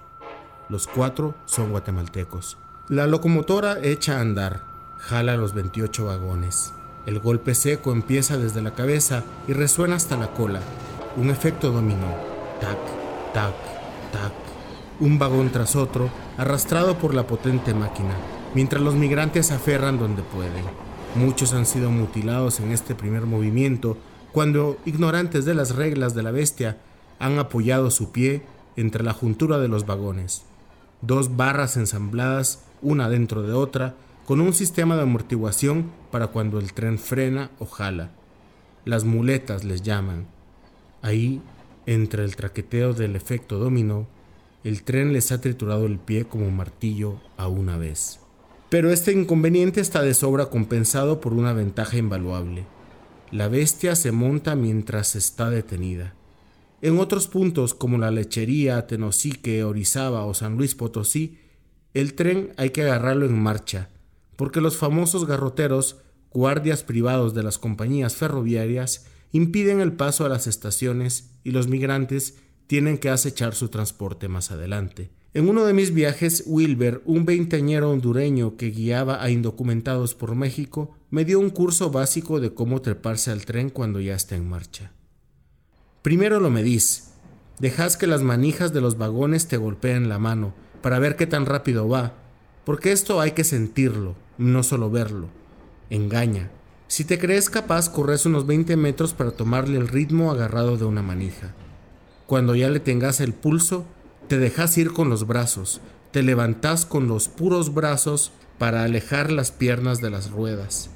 Los 0.68 0.86
cuatro 0.86 1.34
son 1.46 1.70
guatemaltecos. 1.70 2.56
La 2.88 3.06
locomotora 3.06 3.78
echa 3.82 4.18
a 4.18 4.20
andar, 4.20 4.62
jala 4.98 5.36
los 5.36 5.54
28 5.54 6.06
vagones. 6.06 6.72
El 7.06 7.20
golpe 7.20 7.54
seco 7.54 7.92
empieza 7.92 8.38
desde 8.38 8.62
la 8.62 8.74
cabeza 8.74 9.24
y 9.46 9.52
resuena 9.52 9.96
hasta 9.96 10.16
la 10.16 10.32
cola. 10.32 10.60
Un 11.16 11.28
efecto 11.30 11.70
dominó. 11.70 12.08
Tac, 12.60 12.78
tac, 13.34 13.54
tac. 14.10 14.32
Un 15.00 15.18
vagón 15.18 15.50
tras 15.50 15.76
otro, 15.76 16.08
arrastrado 16.38 16.98
por 16.98 17.14
la 17.14 17.26
potente 17.26 17.74
máquina, 17.74 18.14
mientras 18.54 18.82
los 18.82 18.94
migrantes 18.94 19.50
aferran 19.50 19.98
donde 19.98 20.22
pueden. 20.22 20.64
Muchos 21.14 21.52
han 21.52 21.66
sido 21.66 21.90
mutilados 21.90 22.60
en 22.60 22.72
este 22.72 22.94
primer 22.94 23.26
movimiento 23.26 23.98
cuando, 24.32 24.78
ignorantes 24.84 25.44
de 25.44 25.54
las 25.54 25.76
reglas 25.76 26.14
de 26.14 26.22
la 26.22 26.30
bestia, 26.30 26.78
han 27.18 27.38
apoyado 27.38 27.90
su 27.90 28.12
pie 28.12 28.42
entre 28.76 29.04
la 29.04 29.12
juntura 29.12 29.58
de 29.58 29.68
los 29.68 29.86
vagones. 29.86 30.42
Dos 31.02 31.36
barras 31.36 31.76
ensambladas, 31.76 32.64
una 32.82 33.08
dentro 33.08 33.42
de 33.42 33.52
otra, 33.52 33.94
con 34.26 34.40
un 34.40 34.54
sistema 34.54 34.96
de 34.96 35.02
amortiguación 35.02 35.92
para 36.10 36.28
cuando 36.28 36.58
el 36.58 36.72
tren 36.72 36.98
frena 36.98 37.50
o 37.58 37.66
jala. 37.66 38.10
Las 38.84 39.04
muletas 39.04 39.64
les 39.64 39.82
llaman. 39.82 40.26
Ahí, 41.02 41.42
entre 41.86 42.24
el 42.24 42.34
traqueteo 42.36 42.94
del 42.94 43.16
efecto 43.16 43.58
dominó, 43.58 44.06
el 44.62 44.82
tren 44.82 45.12
les 45.12 45.30
ha 45.30 45.40
triturado 45.42 45.84
el 45.84 45.98
pie 45.98 46.24
como 46.24 46.50
martillo 46.50 47.20
a 47.36 47.48
una 47.48 47.76
vez. 47.76 48.18
Pero 48.70 48.90
este 48.90 49.12
inconveniente 49.12 49.82
está 49.82 50.00
de 50.00 50.14
sobra 50.14 50.46
compensado 50.46 51.20
por 51.20 51.34
una 51.34 51.52
ventaja 51.52 51.98
invaluable. 51.98 52.64
La 53.30 53.48
bestia 53.48 53.94
se 53.94 54.10
monta 54.10 54.56
mientras 54.56 55.16
está 55.16 55.50
detenida. 55.50 56.14
En 56.80 56.98
otros 56.98 57.28
puntos 57.28 57.74
como 57.74 57.98
la 57.98 58.10
lechería, 58.10 58.86
Tenosique, 58.86 59.64
Orizaba 59.64 60.24
o 60.24 60.32
San 60.32 60.56
Luis 60.56 60.74
Potosí, 60.74 61.38
el 61.92 62.14
tren 62.14 62.52
hay 62.56 62.70
que 62.70 62.82
agarrarlo 62.82 63.26
en 63.26 63.38
marcha, 63.38 63.90
porque 64.36 64.60
los 64.60 64.76
famosos 64.76 65.26
garroteros, 65.26 65.98
guardias 66.32 66.82
privados 66.82 67.34
de 67.34 67.42
las 67.42 67.58
compañías 67.58 68.16
ferroviarias, 68.16 69.06
impiden 69.32 69.80
el 69.80 69.92
paso 69.92 70.24
a 70.24 70.28
las 70.28 70.46
estaciones 70.46 71.30
y 71.42 71.50
los 71.50 71.68
migrantes 71.68 72.36
tienen 72.66 72.98
que 72.98 73.10
acechar 73.10 73.54
su 73.54 73.68
transporte 73.68 74.28
más 74.28 74.50
adelante. 74.50 75.10
En 75.34 75.48
uno 75.48 75.64
de 75.64 75.72
mis 75.72 75.92
viajes, 75.92 76.44
Wilber, 76.46 77.02
un 77.04 77.24
veinteañero 77.24 77.90
hondureño 77.90 78.56
que 78.56 78.70
guiaba 78.70 79.22
a 79.22 79.30
indocumentados 79.30 80.14
por 80.14 80.36
México, 80.36 80.96
me 81.10 81.24
dio 81.24 81.40
un 81.40 81.50
curso 81.50 81.90
básico 81.90 82.38
de 82.38 82.54
cómo 82.54 82.82
treparse 82.82 83.32
al 83.32 83.44
tren 83.44 83.68
cuando 83.68 84.00
ya 84.00 84.14
está 84.14 84.36
en 84.36 84.48
marcha. 84.48 84.92
Primero 86.02 86.38
lo 86.38 86.50
medís. 86.50 87.10
Dejas 87.58 87.96
que 87.96 88.06
las 88.06 88.22
manijas 88.22 88.72
de 88.72 88.80
los 88.80 88.96
vagones 88.96 89.48
te 89.48 89.56
golpeen 89.56 90.08
la 90.08 90.18
mano 90.18 90.54
para 90.82 90.98
ver 90.98 91.16
qué 91.16 91.26
tan 91.26 91.46
rápido 91.46 91.88
va, 91.88 92.14
porque 92.64 92.92
esto 92.92 93.20
hay 93.20 93.32
que 93.32 93.42
sentirlo 93.42 94.14
no 94.38 94.62
solo 94.62 94.90
verlo. 94.90 95.28
Engaña. 95.90 96.50
Si 96.86 97.04
te 97.04 97.18
crees 97.18 97.50
capaz, 97.50 97.88
corres 97.88 98.26
unos 98.26 98.46
20 98.46 98.76
metros 98.76 99.14
para 99.14 99.32
tomarle 99.32 99.78
el 99.78 99.88
ritmo 99.88 100.30
agarrado 100.30 100.76
de 100.76 100.84
una 100.84 101.02
manija. 101.02 101.54
Cuando 102.26 102.54
ya 102.54 102.68
le 102.68 102.80
tengas 102.80 103.20
el 103.20 103.32
pulso, 103.32 103.84
te 104.28 104.38
dejas 104.38 104.76
ir 104.78 104.92
con 104.92 105.10
los 105.10 105.26
brazos, 105.26 105.80
te 106.10 106.22
levantas 106.22 106.86
con 106.86 107.08
los 107.08 107.28
puros 107.28 107.74
brazos 107.74 108.32
para 108.58 108.84
alejar 108.84 109.30
las 109.30 109.50
piernas 109.50 110.00
de 110.00 110.10
las 110.10 110.30
ruedas 110.30 110.90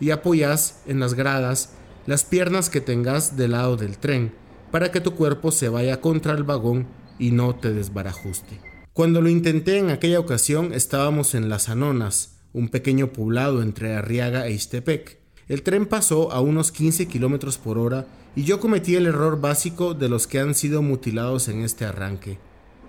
y 0.00 0.10
apoyas 0.10 0.82
en 0.86 1.00
las 1.00 1.14
gradas 1.14 1.70
las 2.06 2.24
piernas 2.24 2.70
que 2.70 2.80
tengas 2.80 3.36
del 3.36 3.52
lado 3.52 3.76
del 3.76 3.98
tren 3.98 4.32
para 4.70 4.90
que 4.92 5.00
tu 5.00 5.14
cuerpo 5.14 5.50
se 5.50 5.68
vaya 5.68 6.00
contra 6.00 6.34
el 6.34 6.44
vagón 6.44 6.86
y 7.18 7.30
no 7.30 7.56
te 7.56 7.72
desbarajuste. 7.72 8.60
Cuando 8.92 9.20
lo 9.20 9.28
intenté 9.28 9.78
en 9.78 9.90
aquella 9.90 10.20
ocasión 10.20 10.72
estábamos 10.72 11.34
en 11.34 11.48
las 11.48 11.68
Anonas, 11.68 12.35
un 12.56 12.70
pequeño 12.70 13.12
poblado 13.12 13.60
entre 13.60 13.94
Arriaga 13.94 14.46
e 14.46 14.52
Istepec. 14.52 15.18
El 15.46 15.62
tren 15.62 15.84
pasó 15.84 16.32
a 16.32 16.40
unos 16.40 16.72
15 16.72 17.06
kilómetros 17.06 17.58
por 17.58 17.76
hora 17.76 18.06
y 18.34 18.44
yo 18.44 18.60
cometí 18.60 18.96
el 18.96 19.04
error 19.04 19.42
básico 19.42 19.92
de 19.92 20.08
los 20.08 20.26
que 20.26 20.40
han 20.40 20.54
sido 20.54 20.80
mutilados 20.80 21.48
en 21.48 21.60
este 21.60 21.84
arranque. 21.84 22.38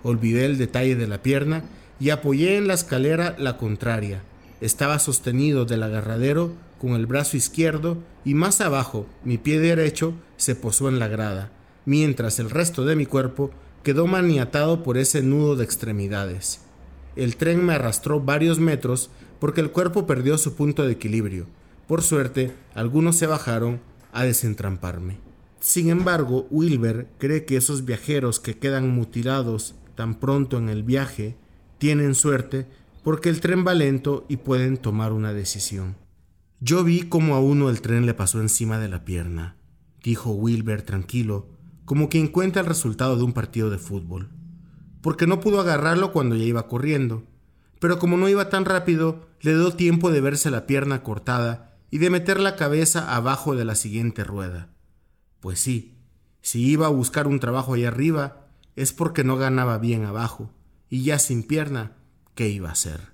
Olvidé 0.02 0.46
el 0.46 0.56
detalle 0.56 0.96
de 0.96 1.06
la 1.06 1.22
pierna 1.22 1.64
y 2.00 2.08
apoyé 2.08 2.56
en 2.56 2.66
la 2.66 2.72
escalera 2.72 3.36
la 3.38 3.58
contraria. 3.58 4.22
Estaba 4.62 4.98
sostenido 4.98 5.66
del 5.66 5.82
agarradero 5.82 6.54
con 6.80 6.92
el 6.92 7.04
brazo 7.04 7.36
izquierdo 7.36 7.98
y 8.24 8.32
más 8.32 8.62
abajo 8.62 9.04
mi 9.22 9.36
pie 9.36 9.60
derecho 9.60 10.14
se 10.38 10.54
posó 10.54 10.88
en 10.88 10.98
la 10.98 11.08
grada, 11.08 11.52
mientras 11.84 12.38
el 12.38 12.48
resto 12.48 12.86
de 12.86 12.96
mi 12.96 13.04
cuerpo 13.04 13.50
quedó 13.82 14.06
maniatado 14.06 14.82
por 14.82 14.96
ese 14.96 15.20
nudo 15.20 15.56
de 15.56 15.64
extremidades. 15.64 16.62
El 17.16 17.36
tren 17.36 17.66
me 17.66 17.74
arrastró 17.74 18.20
varios 18.20 18.60
metros 18.60 19.10
porque 19.38 19.60
el 19.60 19.70
cuerpo 19.70 20.06
perdió 20.06 20.38
su 20.38 20.54
punto 20.54 20.84
de 20.84 20.92
equilibrio. 20.92 21.46
Por 21.86 22.02
suerte, 22.02 22.52
algunos 22.74 23.16
se 23.16 23.26
bajaron 23.26 23.80
a 24.12 24.24
desentramparme. 24.24 25.18
Sin 25.60 25.88
embargo, 25.88 26.46
Wilber 26.50 27.08
cree 27.18 27.44
que 27.44 27.56
esos 27.56 27.84
viajeros 27.84 28.40
que 28.40 28.58
quedan 28.58 28.90
mutilados 28.90 29.74
tan 29.94 30.14
pronto 30.14 30.58
en 30.58 30.68
el 30.68 30.82
viaje 30.82 31.36
tienen 31.78 32.14
suerte 32.14 32.66
porque 33.02 33.28
el 33.28 33.40
tren 33.40 33.64
va 33.66 33.74
lento 33.74 34.24
y 34.28 34.36
pueden 34.38 34.76
tomar 34.76 35.12
una 35.12 35.32
decisión. 35.32 35.96
Yo 36.60 36.84
vi 36.84 37.02
cómo 37.02 37.34
a 37.34 37.40
uno 37.40 37.70
el 37.70 37.80
tren 37.80 38.04
le 38.04 38.14
pasó 38.14 38.40
encima 38.40 38.78
de 38.78 38.88
la 38.88 39.04
pierna, 39.04 39.56
dijo 40.02 40.32
Wilber 40.32 40.82
tranquilo, 40.82 41.46
como 41.84 42.08
quien 42.08 42.28
cuenta 42.28 42.60
el 42.60 42.66
resultado 42.66 43.16
de 43.16 43.22
un 43.22 43.32
partido 43.32 43.70
de 43.70 43.78
fútbol, 43.78 44.28
porque 45.00 45.26
no 45.26 45.40
pudo 45.40 45.60
agarrarlo 45.60 46.12
cuando 46.12 46.34
ya 46.34 46.44
iba 46.44 46.66
corriendo, 46.66 47.24
pero 47.80 47.98
como 47.98 48.16
no 48.16 48.28
iba 48.28 48.50
tan 48.50 48.64
rápido, 48.64 49.27
le 49.40 49.54
dio 49.54 49.72
tiempo 49.72 50.10
de 50.10 50.20
verse 50.20 50.50
la 50.50 50.66
pierna 50.66 51.02
cortada 51.02 51.78
y 51.90 51.98
de 51.98 52.10
meter 52.10 52.40
la 52.40 52.56
cabeza 52.56 53.14
abajo 53.14 53.54
de 53.54 53.64
la 53.64 53.74
siguiente 53.74 54.24
rueda. 54.24 54.68
Pues 55.40 55.60
sí, 55.60 55.98
si 56.42 56.64
iba 56.64 56.86
a 56.86 56.90
buscar 56.90 57.26
un 57.26 57.40
trabajo 57.40 57.74
allá 57.74 57.88
arriba, 57.88 58.48
es 58.76 58.92
porque 58.92 59.24
no 59.24 59.36
ganaba 59.36 59.78
bien 59.78 60.04
abajo, 60.04 60.52
y 60.88 61.02
ya 61.02 61.18
sin 61.18 61.42
pierna, 61.42 61.96
¿qué 62.34 62.48
iba 62.48 62.68
a 62.68 62.72
hacer? 62.72 63.12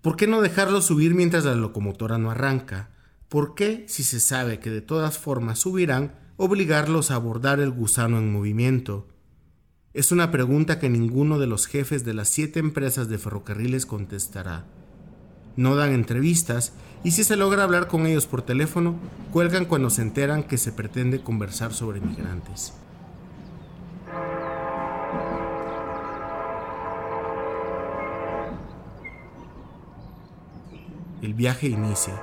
¿Por 0.00 0.16
qué 0.16 0.26
no 0.26 0.40
dejarlo 0.40 0.80
subir 0.80 1.14
mientras 1.14 1.44
la 1.44 1.54
locomotora 1.54 2.18
no 2.18 2.30
arranca? 2.30 2.90
¿Por 3.28 3.54
qué, 3.54 3.84
si 3.88 4.02
se 4.02 4.18
sabe 4.18 4.58
que 4.58 4.70
de 4.70 4.80
todas 4.80 5.18
formas 5.18 5.58
subirán, 5.58 6.14
obligarlos 6.36 7.10
a 7.10 7.16
abordar 7.16 7.60
el 7.60 7.70
gusano 7.70 8.18
en 8.18 8.32
movimiento? 8.32 9.08
Es 9.92 10.12
una 10.12 10.30
pregunta 10.30 10.78
que 10.78 10.88
ninguno 10.88 11.38
de 11.38 11.46
los 11.46 11.66
jefes 11.66 12.04
de 12.04 12.14
las 12.14 12.28
siete 12.28 12.60
empresas 12.60 13.08
de 13.08 13.18
ferrocarriles 13.18 13.86
contestará. 13.86 14.66
No 15.56 15.76
dan 15.76 15.92
entrevistas 15.92 16.72
y 17.02 17.12
si 17.12 17.24
se 17.24 17.36
logra 17.36 17.64
hablar 17.64 17.88
con 17.88 18.06
ellos 18.06 18.26
por 18.26 18.42
teléfono, 18.42 18.94
cuelgan 19.32 19.64
cuando 19.64 19.90
se 19.90 20.02
enteran 20.02 20.42
que 20.42 20.58
se 20.58 20.72
pretende 20.72 21.22
conversar 21.22 21.72
sobre 21.72 22.00
migrantes. 22.00 22.74
El 31.22 31.34
viaje 31.34 31.68
inicia. 31.68 32.20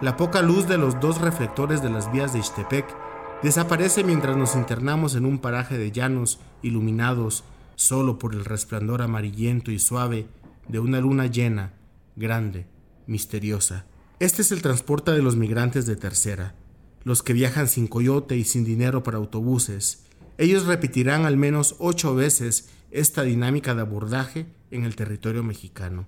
La 0.00 0.16
poca 0.16 0.42
luz 0.42 0.68
de 0.68 0.78
los 0.78 1.00
dos 1.00 1.20
reflectores 1.20 1.82
de 1.82 1.90
las 1.90 2.10
vías 2.12 2.32
de 2.32 2.38
Ixtepec 2.38 2.86
desaparece 3.42 4.04
mientras 4.04 4.36
nos 4.36 4.54
internamos 4.54 5.16
en 5.16 5.24
un 5.24 5.38
paraje 5.38 5.76
de 5.76 5.90
llanos 5.90 6.38
iluminados 6.62 7.42
solo 7.74 8.18
por 8.18 8.34
el 8.34 8.44
resplandor 8.44 9.02
amarillento 9.02 9.70
y 9.70 9.78
suave 9.78 10.26
de 10.68 10.78
una 10.78 11.00
luna 11.00 11.26
llena, 11.26 11.72
grande, 12.18 12.66
misteriosa. 13.06 13.86
Este 14.18 14.42
es 14.42 14.52
el 14.52 14.62
transporte 14.62 15.12
de 15.12 15.22
los 15.22 15.36
migrantes 15.36 15.86
de 15.86 15.96
tercera, 15.96 16.56
los 17.04 17.22
que 17.22 17.32
viajan 17.32 17.68
sin 17.68 17.86
coyote 17.86 18.36
y 18.36 18.44
sin 18.44 18.64
dinero 18.64 19.02
para 19.02 19.18
autobuses. 19.18 20.04
Ellos 20.36 20.66
repetirán 20.66 21.24
al 21.24 21.36
menos 21.36 21.76
ocho 21.78 22.14
veces 22.14 22.68
esta 22.90 23.22
dinámica 23.22 23.74
de 23.74 23.82
abordaje 23.82 24.46
en 24.70 24.84
el 24.84 24.96
territorio 24.96 25.42
mexicano. 25.42 26.06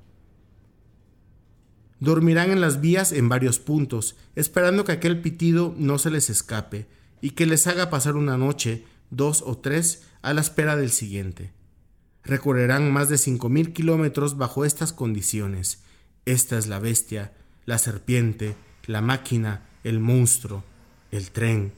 Dormirán 2.01 2.51
en 2.51 2.61
las 2.61 2.81
vías 2.81 3.13
en 3.13 3.29
varios 3.29 3.59
puntos, 3.59 4.17
esperando 4.35 4.85
que 4.85 4.93
aquel 4.93 5.21
pitido 5.21 5.75
no 5.77 5.99
se 5.99 6.11
les 6.11 6.31
escape 6.31 6.89
y 7.21 7.31
que 7.31 7.47
les 7.47 7.67
haga 7.67 7.91
pasar 7.91 8.17
una 8.17 8.37
noche, 8.39 8.85
dos 9.11 9.43
o 9.43 9.59
tres, 9.59 10.05
a 10.23 10.33
la 10.33 10.41
espera 10.41 10.77
del 10.77 10.91
siguiente. 10.91 11.53
Recorrerán 12.25 12.93
más 12.93 13.09
de 13.09 13.19
cinco 13.19 13.49
mil 13.49 13.73
kilómetros 13.73 14.37
bajo 14.37 14.65
estas 14.65 14.93
condiciones. 14.93 15.83
Esta 16.31 16.57
es 16.59 16.69
la 16.69 16.79
bestia, 16.79 17.33
la 17.67 17.77
serpiente, 17.77 18.55
la 18.87 19.01
máquina, 19.01 19.67
el 19.83 19.99
monstruo, 19.99 20.63
el 21.11 21.33
tren. 21.33 21.73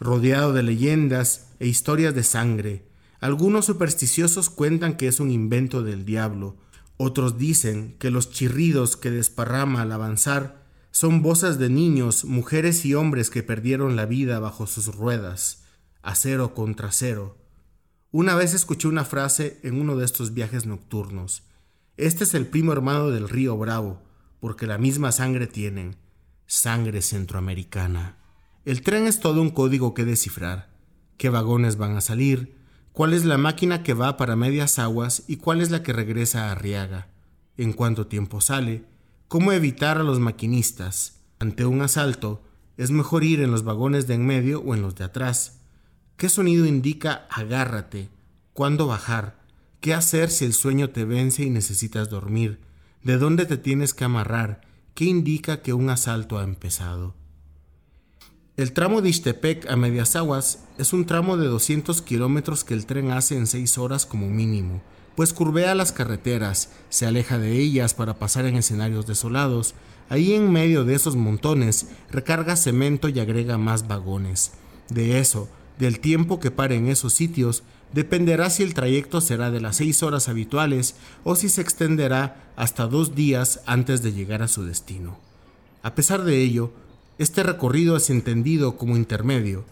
Rodeado 0.00 0.52
de 0.52 0.64
leyendas 0.64 1.50
e 1.60 1.68
historias 1.68 2.12
de 2.12 2.24
sangre, 2.24 2.84
algunos 3.20 3.66
supersticiosos 3.66 4.50
cuentan 4.50 4.96
que 4.96 5.06
es 5.06 5.20
un 5.20 5.30
invento 5.30 5.84
del 5.84 6.04
diablo, 6.04 6.56
otros 6.96 7.38
dicen 7.38 7.94
que 8.00 8.10
los 8.10 8.30
chirridos 8.30 8.96
que 8.96 9.12
desparrama 9.12 9.82
al 9.82 9.92
avanzar 9.92 10.64
son 10.90 11.22
voces 11.22 11.56
de 11.60 11.70
niños, 11.70 12.24
mujeres 12.24 12.84
y 12.84 12.94
hombres 12.94 13.30
que 13.30 13.44
perdieron 13.44 13.94
la 13.94 14.04
vida 14.04 14.40
bajo 14.40 14.66
sus 14.66 14.92
ruedas, 14.96 15.62
acero 16.02 16.56
contra 16.56 16.90
cero. 16.90 17.38
Una 18.10 18.34
vez 18.34 18.52
escuché 18.52 18.88
una 18.88 19.04
frase 19.04 19.60
en 19.62 19.80
uno 19.80 19.94
de 19.94 20.06
estos 20.06 20.34
viajes 20.34 20.66
nocturnos. 20.66 21.44
Este 22.00 22.24
es 22.24 22.34
el 22.34 22.46
primo 22.46 22.72
hermano 22.72 23.10
del 23.10 23.28
río 23.28 23.56
Bravo, 23.56 24.02
porque 24.40 24.66
la 24.66 24.78
misma 24.78 25.12
sangre 25.12 25.46
tienen, 25.46 25.96
sangre 26.46 27.02
centroamericana. 27.02 28.16
El 28.64 28.82
tren 28.82 29.06
es 29.06 29.20
todo 29.20 29.40
un 29.40 29.50
código 29.50 29.94
que 29.94 30.04
descifrar. 30.04 30.70
¿Qué 31.16 31.28
vagones 31.28 31.76
van 31.76 31.96
a 31.96 32.00
salir? 32.00 32.60
cuál 32.92 33.14
es 33.14 33.24
la 33.24 33.38
máquina 33.38 33.82
que 33.82 33.94
va 33.94 34.16
para 34.16 34.36
medias 34.36 34.78
aguas 34.78 35.22
y 35.26 35.36
cuál 35.36 35.60
es 35.60 35.70
la 35.70 35.82
que 35.82 35.92
regresa 35.92 36.48
a 36.48 36.52
Arriaga, 36.52 37.08
en 37.56 37.72
cuánto 37.72 38.06
tiempo 38.06 38.40
sale, 38.40 38.84
cómo 39.28 39.52
evitar 39.52 39.98
a 39.98 40.02
los 40.02 40.18
maquinistas. 40.18 41.20
Ante 41.38 41.64
un 41.64 41.80
asalto, 41.82 42.42
es 42.76 42.90
mejor 42.90 43.24
ir 43.24 43.40
en 43.40 43.50
los 43.50 43.64
vagones 43.64 44.06
de 44.06 44.14
en 44.14 44.26
medio 44.26 44.60
o 44.60 44.74
en 44.74 44.82
los 44.82 44.96
de 44.96 45.04
atrás. 45.04 45.60
¿Qué 46.16 46.28
sonido 46.28 46.66
indica 46.66 47.26
agárrate? 47.30 48.10
¿Cuándo 48.52 48.86
bajar? 48.86 49.39
¿Qué 49.80 49.94
hacer 49.94 50.30
si 50.30 50.44
el 50.44 50.52
sueño 50.52 50.90
te 50.90 51.06
vence 51.06 51.42
y 51.42 51.48
necesitas 51.48 52.10
dormir? 52.10 52.60
¿De 53.02 53.16
dónde 53.16 53.46
te 53.46 53.56
tienes 53.56 53.94
que 53.94 54.04
amarrar? 54.04 54.60
¿Qué 54.92 55.06
indica 55.06 55.62
que 55.62 55.72
un 55.72 55.88
asalto 55.88 56.38
ha 56.38 56.44
empezado? 56.44 57.14
El 58.58 58.72
tramo 58.74 59.00
de 59.00 59.08
Ixtepec 59.08 59.70
a 59.70 59.76
Medias 59.76 60.16
Aguas 60.16 60.66
es 60.76 60.92
un 60.92 61.06
tramo 61.06 61.38
de 61.38 61.46
200 61.46 62.02
kilómetros 62.02 62.62
que 62.62 62.74
el 62.74 62.84
tren 62.84 63.10
hace 63.10 63.38
en 63.38 63.46
6 63.46 63.78
horas 63.78 64.04
como 64.04 64.28
mínimo, 64.28 64.82
pues 65.16 65.32
curvea 65.32 65.74
las 65.74 65.92
carreteras, 65.92 66.68
se 66.90 67.06
aleja 67.06 67.38
de 67.38 67.58
ellas 67.58 67.94
para 67.94 68.18
pasar 68.18 68.44
en 68.44 68.56
escenarios 68.56 69.06
desolados, 69.06 69.74
ahí 70.10 70.34
en 70.34 70.52
medio 70.52 70.84
de 70.84 70.94
esos 70.94 71.16
montones 71.16 71.86
recarga 72.10 72.56
cemento 72.56 73.08
y 73.08 73.18
agrega 73.18 73.56
más 73.56 73.88
vagones. 73.88 74.52
De 74.90 75.20
eso, 75.20 75.48
del 75.78 76.00
tiempo 76.00 76.38
que 76.38 76.50
pare 76.50 76.76
en 76.76 76.88
esos 76.88 77.14
sitios, 77.14 77.62
dependerá 77.92 78.50
si 78.50 78.62
el 78.62 78.74
trayecto 78.74 79.20
será 79.20 79.50
de 79.50 79.60
las 79.60 79.76
6 79.76 80.02
horas 80.02 80.28
habituales 80.28 80.96
o 81.24 81.36
si 81.36 81.48
se 81.48 81.60
extenderá 81.60 82.52
hasta 82.56 82.86
dos 82.86 83.14
días 83.14 83.60
antes 83.66 84.02
de 84.02 84.12
llegar 84.12 84.42
a 84.42 84.48
su 84.48 84.64
destino. 84.64 85.18
A 85.82 85.94
pesar 85.94 86.24
de 86.24 86.42
ello, 86.42 86.72
este 87.18 87.42
recorrido 87.42 87.96
es 87.96 88.10
entendido 88.10 88.76
como 88.76 88.96
intermedio. 88.96 89.64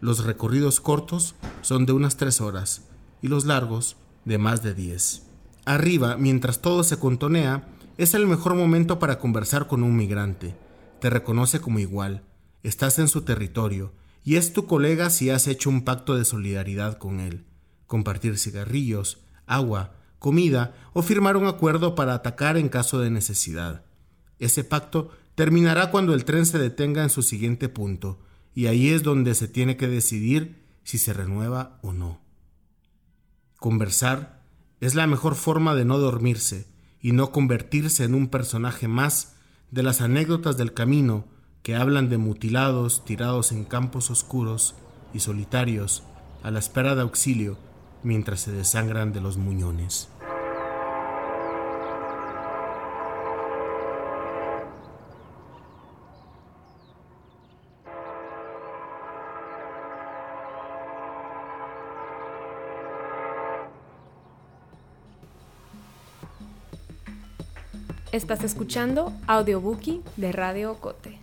Los 0.00 0.24
recorridos 0.24 0.80
cortos 0.80 1.34
son 1.62 1.86
de 1.86 1.92
unas 1.92 2.16
tres 2.16 2.40
horas 2.40 2.82
y 3.22 3.28
los 3.28 3.44
largos 3.44 3.96
de 4.24 4.38
más 4.38 4.62
de 4.62 4.74
diez. 4.74 5.22
Arriba, 5.64 6.16
mientras 6.16 6.60
todo 6.60 6.84
se 6.84 6.98
contonea, 6.98 7.68
es 7.98 8.14
el 8.14 8.26
mejor 8.26 8.54
momento 8.54 8.98
para 8.98 9.18
conversar 9.18 9.66
con 9.66 9.82
un 9.82 9.96
migrante. 9.96 10.54
Te 11.00 11.10
reconoce 11.10 11.60
como 11.60 11.78
igual, 11.78 12.22
estás 12.62 12.98
en 12.98 13.08
su 13.08 13.22
territorio 13.22 13.92
y 14.24 14.36
es 14.36 14.52
tu 14.52 14.66
colega 14.66 15.08
si 15.10 15.30
has 15.30 15.46
hecho 15.46 15.70
un 15.70 15.82
pacto 15.82 16.16
de 16.16 16.24
solidaridad 16.24 16.98
con 16.98 17.20
él. 17.20 17.44
Compartir 17.86 18.38
cigarrillos, 18.38 19.18
agua, 19.46 19.94
comida 20.18 20.74
o 20.92 21.02
firmar 21.02 21.36
un 21.36 21.46
acuerdo 21.46 21.94
para 21.94 22.14
atacar 22.14 22.56
en 22.56 22.68
caso 22.68 23.00
de 23.00 23.10
necesidad. 23.10 23.84
Ese 24.38 24.64
pacto 24.64 25.10
terminará 25.34 25.90
cuando 25.90 26.14
el 26.14 26.24
tren 26.24 26.46
se 26.46 26.58
detenga 26.58 27.02
en 27.02 27.10
su 27.10 27.22
siguiente 27.22 27.68
punto, 27.68 28.18
y 28.54 28.66
ahí 28.66 28.88
es 28.88 29.02
donde 29.02 29.34
se 29.34 29.48
tiene 29.48 29.76
que 29.76 29.86
decidir 29.86 30.64
si 30.82 30.98
se 30.98 31.12
renueva 31.12 31.78
o 31.82 31.92
no. 31.92 32.20
Conversar 33.58 34.42
es 34.80 34.94
la 34.94 35.06
mejor 35.06 35.34
forma 35.34 35.74
de 35.74 35.84
no 35.84 35.98
dormirse 35.98 36.66
y 37.00 37.12
no 37.12 37.32
convertirse 37.32 38.04
en 38.04 38.14
un 38.14 38.28
personaje 38.28 38.88
más 38.88 39.36
de 39.70 39.82
las 39.82 40.00
anécdotas 40.00 40.56
del 40.56 40.72
camino 40.74 41.26
que 41.62 41.76
hablan 41.76 42.08
de 42.08 42.18
mutilados 42.18 43.04
tirados 43.04 43.52
en 43.52 43.64
campos 43.64 44.10
oscuros 44.10 44.74
y 45.12 45.20
solitarios 45.20 46.02
a 46.42 46.50
la 46.50 46.58
espera 46.58 46.94
de 46.94 47.02
auxilio 47.02 47.58
mientras 48.06 48.40
se 48.40 48.52
desangran 48.52 49.12
de 49.12 49.20
los 49.20 49.36
muñones. 49.36 50.08
Estás 68.12 68.44
escuchando 68.44 69.12
Audiobookie 69.26 70.00
de 70.16 70.32
Radio 70.32 70.76
Cote. 70.76 71.18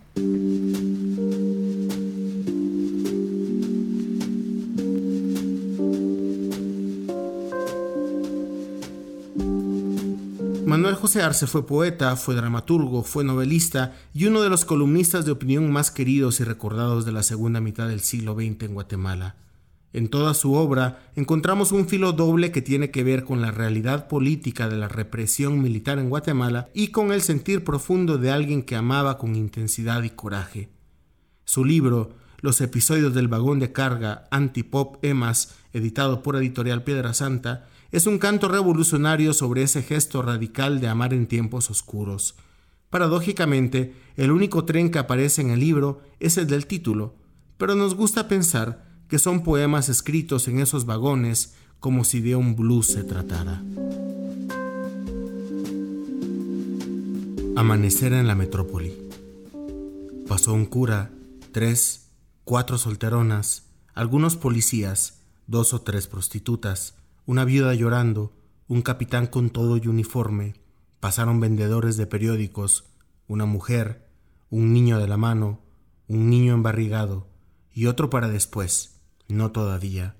Manuel 10.74 10.96
José 10.96 11.22
Arce 11.22 11.46
fue 11.46 11.68
poeta, 11.68 12.16
fue 12.16 12.34
dramaturgo, 12.34 13.04
fue 13.04 13.22
novelista 13.22 13.94
y 14.12 14.24
uno 14.24 14.42
de 14.42 14.48
los 14.48 14.64
columnistas 14.64 15.24
de 15.24 15.30
opinión 15.30 15.70
más 15.70 15.92
queridos 15.92 16.40
y 16.40 16.42
recordados 16.42 17.04
de 17.04 17.12
la 17.12 17.22
segunda 17.22 17.60
mitad 17.60 17.86
del 17.86 18.00
siglo 18.00 18.34
XX 18.34 18.64
en 18.64 18.74
Guatemala. 18.74 19.36
En 19.92 20.08
toda 20.08 20.34
su 20.34 20.54
obra 20.54 21.12
encontramos 21.14 21.70
un 21.70 21.86
filo 21.86 22.10
doble 22.10 22.50
que 22.50 22.60
tiene 22.60 22.90
que 22.90 23.04
ver 23.04 23.22
con 23.22 23.40
la 23.40 23.52
realidad 23.52 24.08
política 24.08 24.68
de 24.68 24.76
la 24.76 24.88
represión 24.88 25.62
militar 25.62 26.00
en 26.00 26.10
Guatemala 26.10 26.68
y 26.74 26.88
con 26.88 27.12
el 27.12 27.22
sentir 27.22 27.62
profundo 27.62 28.18
de 28.18 28.32
alguien 28.32 28.64
que 28.64 28.74
amaba 28.74 29.16
con 29.16 29.36
intensidad 29.36 30.02
y 30.02 30.10
coraje. 30.10 30.70
Su 31.44 31.64
libro, 31.64 32.16
Los 32.40 32.60
episodios 32.60 33.14
del 33.14 33.28
vagón 33.28 33.60
de 33.60 33.70
carga 33.70 34.26
Antipop 34.32 34.96
Emas, 35.04 35.54
editado 35.72 36.24
por 36.24 36.34
Editorial 36.34 36.82
Piedra 36.82 37.14
Santa, 37.14 37.68
es 37.94 38.08
un 38.08 38.18
canto 38.18 38.48
revolucionario 38.48 39.32
sobre 39.32 39.62
ese 39.62 39.80
gesto 39.80 40.20
radical 40.20 40.80
de 40.80 40.88
amar 40.88 41.14
en 41.14 41.28
tiempos 41.28 41.70
oscuros. 41.70 42.34
Paradójicamente, 42.90 43.94
el 44.16 44.32
único 44.32 44.64
tren 44.64 44.90
que 44.90 44.98
aparece 44.98 45.42
en 45.42 45.50
el 45.50 45.60
libro 45.60 46.02
es 46.18 46.36
el 46.36 46.48
del 46.48 46.66
título, 46.66 47.14
pero 47.56 47.76
nos 47.76 47.94
gusta 47.94 48.26
pensar 48.26 48.84
que 49.06 49.20
son 49.20 49.44
poemas 49.44 49.88
escritos 49.88 50.48
en 50.48 50.58
esos 50.58 50.86
vagones 50.86 51.54
como 51.78 52.02
si 52.02 52.20
de 52.20 52.34
un 52.34 52.56
blues 52.56 52.88
se 52.88 53.04
tratara. 53.04 53.62
Amanecer 57.54 58.12
en 58.12 58.26
la 58.26 58.34
metrópoli. 58.34 58.92
Pasó 60.26 60.52
un 60.52 60.66
cura, 60.66 61.12
tres, 61.52 62.08
cuatro 62.42 62.76
solteronas, 62.76 63.66
algunos 63.94 64.34
policías, 64.34 65.20
dos 65.46 65.72
o 65.72 65.82
tres 65.82 66.08
prostitutas, 66.08 66.94
una 67.26 67.44
viuda 67.44 67.74
llorando, 67.74 68.32
un 68.68 68.82
capitán 68.82 69.26
con 69.26 69.50
todo 69.50 69.76
y 69.76 69.86
uniforme, 69.88 70.54
pasaron 71.00 71.40
vendedores 71.40 71.96
de 71.96 72.06
periódicos, 72.06 72.84
una 73.26 73.46
mujer, 73.46 74.08
un 74.50 74.72
niño 74.72 74.98
de 74.98 75.08
la 75.08 75.16
mano, 75.16 75.60
un 76.06 76.30
niño 76.30 76.54
embarrigado, 76.54 77.26
y 77.72 77.86
otro 77.86 78.10
para 78.10 78.28
después, 78.28 79.00
no 79.28 79.52
todavía. 79.52 80.16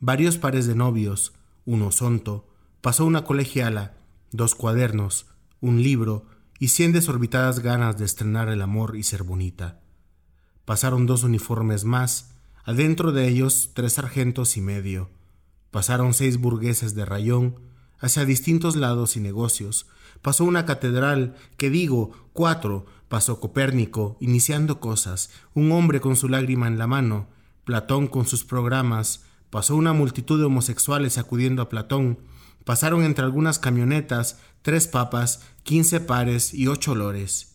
Varios 0.00 0.38
pares 0.38 0.66
de 0.66 0.74
novios, 0.74 1.32
uno 1.64 1.90
sonto, 1.92 2.48
pasó 2.80 3.04
una 3.04 3.24
colegiala, 3.24 3.96
dos 4.32 4.54
cuadernos, 4.54 5.26
un 5.60 5.82
libro 5.82 6.26
y 6.58 6.68
cien 6.68 6.92
desorbitadas 6.92 7.60
ganas 7.60 7.98
de 7.98 8.04
estrenar 8.04 8.48
el 8.48 8.62
amor 8.62 8.96
y 8.96 9.02
ser 9.02 9.22
bonita. 9.22 9.80
Pasaron 10.64 11.06
dos 11.06 11.24
uniformes 11.24 11.84
más, 11.84 12.34
adentro 12.64 13.12
de 13.12 13.28
ellos 13.28 13.70
tres 13.74 13.94
sargentos 13.94 14.56
y 14.56 14.60
medio. 14.60 15.10
Pasaron 15.78 16.12
seis 16.12 16.40
burgueses 16.40 16.96
de 16.96 17.04
rayón, 17.04 17.60
hacia 18.00 18.24
distintos 18.24 18.74
lados 18.74 19.16
y 19.16 19.20
negocios. 19.20 19.86
Pasó 20.22 20.42
una 20.42 20.66
catedral, 20.66 21.36
que 21.56 21.70
digo, 21.70 22.10
cuatro, 22.32 22.86
pasó 23.06 23.38
Copérnico, 23.38 24.16
iniciando 24.18 24.80
cosas, 24.80 25.30
un 25.54 25.70
hombre 25.70 26.00
con 26.00 26.16
su 26.16 26.28
lágrima 26.28 26.66
en 26.66 26.78
la 26.78 26.88
mano, 26.88 27.28
Platón 27.62 28.08
con 28.08 28.26
sus 28.26 28.42
programas, 28.42 29.22
pasó 29.50 29.76
una 29.76 29.92
multitud 29.92 30.40
de 30.40 30.46
homosexuales 30.46 31.16
acudiendo 31.16 31.62
a 31.62 31.68
Platón, 31.68 32.18
pasaron 32.64 33.04
entre 33.04 33.24
algunas 33.24 33.60
camionetas 33.60 34.40
tres 34.62 34.88
papas, 34.88 35.42
quince 35.62 36.00
pares 36.00 36.54
y 36.54 36.66
ocho 36.66 36.90
olores. 36.90 37.54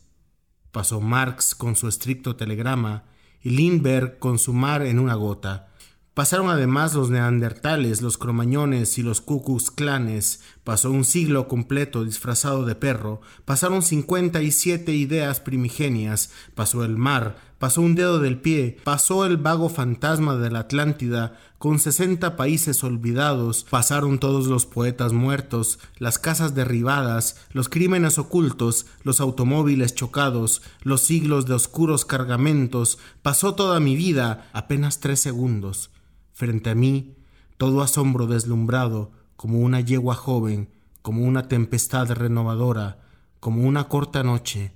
Pasó 0.72 1.02
Marx 1.02 1.56
con 1.56 1.76
su 1.76 1.90
estricto 1.90 2.38
telegrama 2.38 3.04
y 3.42 3.50
Lindbergh 3.50 4.18
con 4.18 4.40
su 4.40 4.54
mar 4.54 4.82
en 4.84 5.00
una 5.00 5.16
gota, 5.16 5.73
Pasaron 6.14 6.50
además 6.50 6.94
los 6.94 7.10
neandertales, 7.10 8.04
los 8.04 8.20
cromañones 8.20 9.00
y 9.00 9.02
los 9.02 9.20
cucus 9.20 9.72
clanes. 9.72 10.42
Pasó 10.64 10.92
un 10.92 11.06
siglo 11.06 11.48
completo 11.48 12.06
disfrazado 12.06 12.66
de 12.66 12.76
perro. 12.76 13.22
Pasaron 13.46 13.82
cincuenta 13.82 14.44
y 14.44 14.52
siete 14.52 14.94
ideas 14.94 15.40
primigenias. 15.40 16.30
Pasó 16.54 16.84
el 16.84 16.98
mar. 16.98 17.38
Pasó 17.58 17.82
un 17.82 17.96
dedo 17.96 18.20
del 18.20 18.40
pie. 18.40 18.78
Pasó 18.84 19.26
el 19.26 19.38
vago 19.38 19.70
fantasma 19.70 20.36
de 20.36 20.52
la 20.52 20.60
Atlántida. 20.60 21.40
Con 21.58 21.80
sesenta 21.80 22.36
países 22.36 22.84
olvidados. 22.84 23.66
Pasaron 23.68 24.20
todos 24.20 24.46
los 24.46 24.68
poetas 24.68 25.14
muertos, 25.14 25.80
las 25.98 26.20
casas 26.20 26.54
derribadas, 26.54 27.38
los 27.54 27.70
crímenes 27.70 28.20
ocultos, 28.20 28.86
los 29.02 29.20
automóviles 29.20 29.96
chocados, 29.96 30.62
los 30.84 31.02
siglos 31.02 31.48
de 31.48 31.56
oscuros 31.56 32.06
cargamentos. 32.06 33.00
Pasó 33.24 33.56
toda 33.56 33.80
mi 33.80 33.96
vida, 33.96 34.52
apenas 34.54 35.00
tres 35.00 35.20
segundos. 35.20 35.90
Frente 36.34 36.72
a 36.72 36.76
mí, 36.76 37.16
todo 37.58 37.82
asombro 37.82 38.28
deslumbrado, 38.28 39.12
como 39.36 39.60
una 39.60 39.80
yegua 39.80 40.16
joven, 40.16 40.70
como 41.02 41.24
una 41.24 41.48
tempestad 41.48 42.12
renovadora, 42.12 43.04
como 43.40 43.68
una 43.68 43.88
corta 43.88 44.24
noche. 44.24 44.74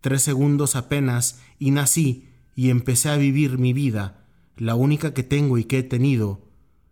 Tres 0.00 0.22
segundos 0.22 0.76
apenas 0.76 1.40
y 1.58 1.70
nací 1.70 2.28
y 2.54 2.70
empecé 2.70 3.08
a 3.08 3.16
vivir 3.16 3.58
mi 3.58 3.72
vida, 3.72 4.24
la 4.56 4.74
única 4.74 5.14
que 5.14 5.22
tengo 5.22 5.56
y 5.56 5.64
que 5.64 5.78
he 5.78 5.82
tenido. 5.82 6.42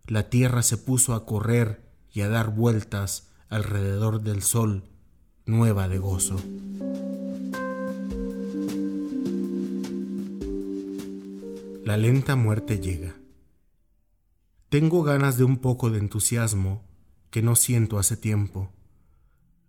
La 0.06 0.30
tierra 0.30 0.62
se 0.62 0.78
puso 0.78 1.14
a 1.14 1.26
correr 1.26 1.84
y 2.12 2.22
a 2.22 2.28
dar 2.28 2.54
vueltas 2.54 3.32
alrededor 3.48 4.22
del 4.22 4.42
sol, 4.42 4.84
nueva 5.44 5.88
de 5.88 5.98
gozo. 5.98 6.40
La 11.84 11.96
lenta 11.96 12.34
muerte 12.36 12.78
llega. 12.80 13.14
Tengo 14.78 15.02
ganas 15.02 15.38
de 15.38 15.44
un 15.44 15.56
poco 15.56 15.88
de 15.88 15.98
entusiasmo 15.98 16.84
que 17.30 17.40
no 17.40 17.56
siento 17.56 17.98
hace 17.98 18.14
tiempo. 18.14 18.70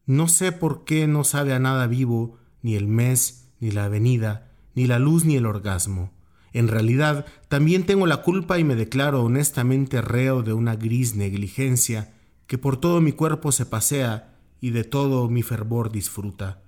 No 0.06 0.28
sé 0.28 0.52
por 0.52 0.84
qué 0.84 1.08
no 1.08 1.24
sabe 1.24 1.54
a 1.54 1.60
nada 1.60 1.88
vivo 1.88 2.36
ni 2.62 2.76
el 2.76 2.88
mes, 2.88 3.48
ni 3.62 3.72
la 3.72 3.86
avenida, 3.86 4.52
ni 4.76 4.86
la 4.86 5.00
luz, 5.00 5.24
ni 5.24 5.38
el 5.38 5.46
orgasmo. 5.46 6.12
En 6.52 6.68
realidad, 6.68 7.26
también 7.48 7.86
tengo 7.86 8.06
la 8.06 8.22
culpa 8.22 8.60
y 8.60 8.66
me 8.66 8.76
declaro 8.76 9.24
honestamente 9.24 10.02
reo 10.02 10.44
de 10.44 10.52
una 10.52 10.76
gris 10.76 11.16
negligencia 11.16 12.14
que 12.46 12.58
por 12.58 12.76
todo 12.76 13.00
mi 13.00 13.14
cuerpo 13.14 13.54
se 13.54 13.66
pasea 13.66 14.36
y 14.60 14.72
de 14.72 14.84
todo 14.84 15.30
mi 15.30 15.42
fervor 15.42 15.90
disfruta. 15.90 16.60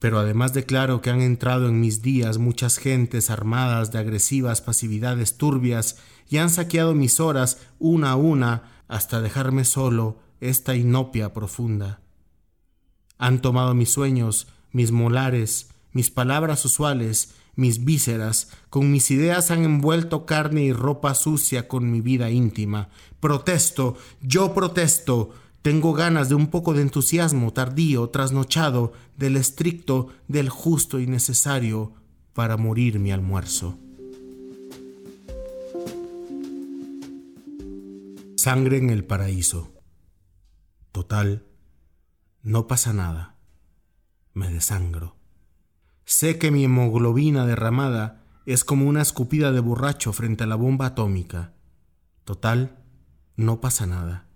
Pero 0.00 0.18
además 0.18 0.54
declaro 0.54 1.02
que 1.02 1.10
han 1.10 1.20
entrado 1.20 1.68
en 1.68 1.78
mis 1.78 2.02
días 2.02 2.38
muchas 2.38 2.78
gentes 2.78 3.30
armadas 3.30 3.92
de 3.92 3.98
agresivas 3.98 4.62
pasividades 4.62 5.36
turbias 5.36 5.98
y 6.28 6.38
han 6.38 6.50
saqueado 6.50 6.94
mis 6.94 7.20
horas 7.20 7.58
una 7.78 8.12
a 8.12 8.16
una 8.16 8.82
hasta 8.88 9.20
dejarme 9.20 9.64
solo 9.64 10.18
esta 10.40 10.74
inopia 10.74 11.34
profunda. 11.34 12.00
Han 13.18 13.42
tomado 13.42 13.74
mis 13.74 13.90
sueños, 13.90 14.48
mis 14.72 14.90
molares, 14.90 15.68
mis 15.92 16.10
palabras 16.10 16.64
usuales, 16.64 17.34
mis 17.54 17.84
vísceras, 17.84 18.48
con 18.70 18.90
mis 18.90 19.10
ideas 19.10 19.50
han 19.50 19.64
envuelto 19.64 20.24
carne 20.24 20.62
y 20.62 20.72
ropa 20.72 21.14
sucia 21.14 21.68
con 21.68 21.90
mi 21.90 22.00
vida 22.00 22.30
íntima. 22.30 22.88
Protesto, 23.20 23.98
yo 24.22 24.54
protesto, 24.54 25.34
tengo 25.62 25.92
ganas 25.92 26.28
de 26.28 26.34
un 26.34 26.46
poco 26.46 26.72
de 26.72 26.82
entusiasmo 26.82 27.52
tardío, 27.52 28.08
trasnochado, 28.08 28.92
del 29.16 29.36
estricto, 29.36 30.08
del 30.26 30.48
justo 30.48 30.98
y 31.00 31.06
necesario 31.06 31.92
para 32.32 32.56
morir 32.56 32.98
mi 32.98 33.12
almuerzo. 33.12 33.78
Sangre 38.36 38.78
en 38.78 38.88
el 38.88 39.04
paraíso. 39.04 39.74
Total, 40.92 41.44
no 42.42 42.66
pasa 42.66 42.94
nada. 42.94 43.36
Me 44.32 44.48
desangro. 44.48 45.16
Sé 46.06 46.38
que 46.38 46.50
mi 46.50 46.64
hemoglobina 46.64 47.44
derramada 47.44 48.24
es 48.46 48.64
como 48.64 48.86
una 48.86 49.02
escupida 49.02 49.52
de 49.52 49.60
borracho 49.60 50.14
frente 50.14 50.44
a 50.44 50.46
la 50.46 50.56
bomba 50.56 50.86
atómica. 50.86 51.52
Total, 52.24 52.78
no 53.36 53.60
pasa 53.60 53.86
nada. 53.86 54.29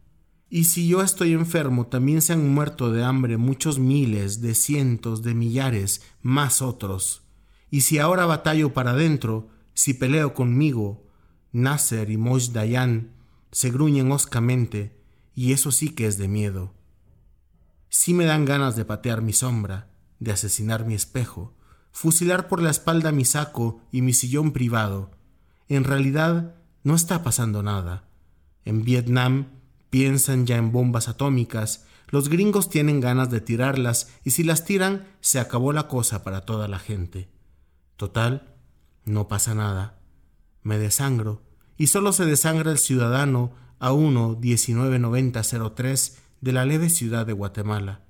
Y 0.54 0.66
si 0.66 0.86
yo 0.86 1.02
estoy 1.02 1.32
enfermo, 1.32 1.88
también 1.88 2.22
se 2.22 2.32
han 2.32 2.54
muerto 2.54 2.92
de 2.92 3.02
hambre 3.02 3.38
muchos 3.38 3.80
miles, 3.80 4.40
de 4.40 4.54
cientos, 4.54 5.24
de 5.24 5.34
millares, 5.34 6.02
más 6.22 6.62
otros. 6.62 7.24
Y 7.72 7.80
si 7.80 7.98
ahora 7.98 8.24
batallo 8.24 8.72
para 8.72 8.92
adentro, 8.92 9.48
si 9.72 9.94
peleo 9.94 10.32
conmigo, 10.32 11.08
Nasser 11.50 12.08
y 12.08 12.18
Moshe 12.18 12.52
Dayan 12.52 13.16
se 13.50 13.72
gruñen 13.72 14.12
hoscamente, 14.12 14.96
y 15.34 15.54
eso 15.54 15.72
sí 15.72 15.88
que 15.88 16.06
es 16.06 16.18
de 16.18 16.28
miedo. 16.28 16.72
Sí 17.88 18.14
me 18.14 18.24
dan 18.24 18.44
ganas 18.44 18.76
de 18.76 18.84
patear 18.84 19.22
mi 19.22 19.32
sombra, 19.32 19.90
de 20.20 20.30
asesinar 20.30 20.86
mi 20.86 20.94
espejo, 20.94 21.56
fusilar 21.90 22.46
por 22.46 22.62
la 22.62 22.70
espalda 22.70 23.10
mi 23.10 23.24
saco 23.24 23.80
y 23.90 24.02
mi 24.02 24.12
sillón 24.12 24.52
privado. 24.52 25.10
En 25.68 25.82
realidad 25.82 26.54
no 26.84 26.94
está 26.94 27.24
pasando 27.24 27.64
nada. 27.64 28.08
En 28.64 28.84
Vietnam 28.84 29.63
Piensan 29.94 30.44
ya 30.44 30.56
en 30.56 30.72
bombas 30.72 31.06
atómicas, 31.06 31.86
los 32.08 32.28
gringos 32.28 32.68
tienen 32.68 32.98
ganas 32.98 33.30
de 33.30 33.40
tirarlas 33.40 34.12
y 34.24 34.32
si 34.32 34.42
las 34.42 34.64
tiran 34.64 35.06
se 35.20 35.38
acabó 35.38 35.72
la 35.72 35.86
cosa 35.86 36.24
para 36.24 36.40
toda 36.40 36.66
la 36.66 36.80
gente. 36.80 37.28
Total, 37.96 38.56
no 39.04 39.28
pasa 39.28 39.54
nada. 39.54 40.00
Me 40.64 40.78
desangro 40.78 41.42
y 41.76 41.86
solo 41.86 42.12
se 42.12 42.24
desangra 42.24 42.72
el 42.72 42.78
ciudadano 42.78 43.52
a 43.78 43.92
1 43.92 44.40
199003 44.40 46.18
de 46.40 46.52
la 46.52 46.64
leve 46.64 46.90
ciudad 46.90 47.24
de 47.24 47.32
Guatemala. 47.32 48.00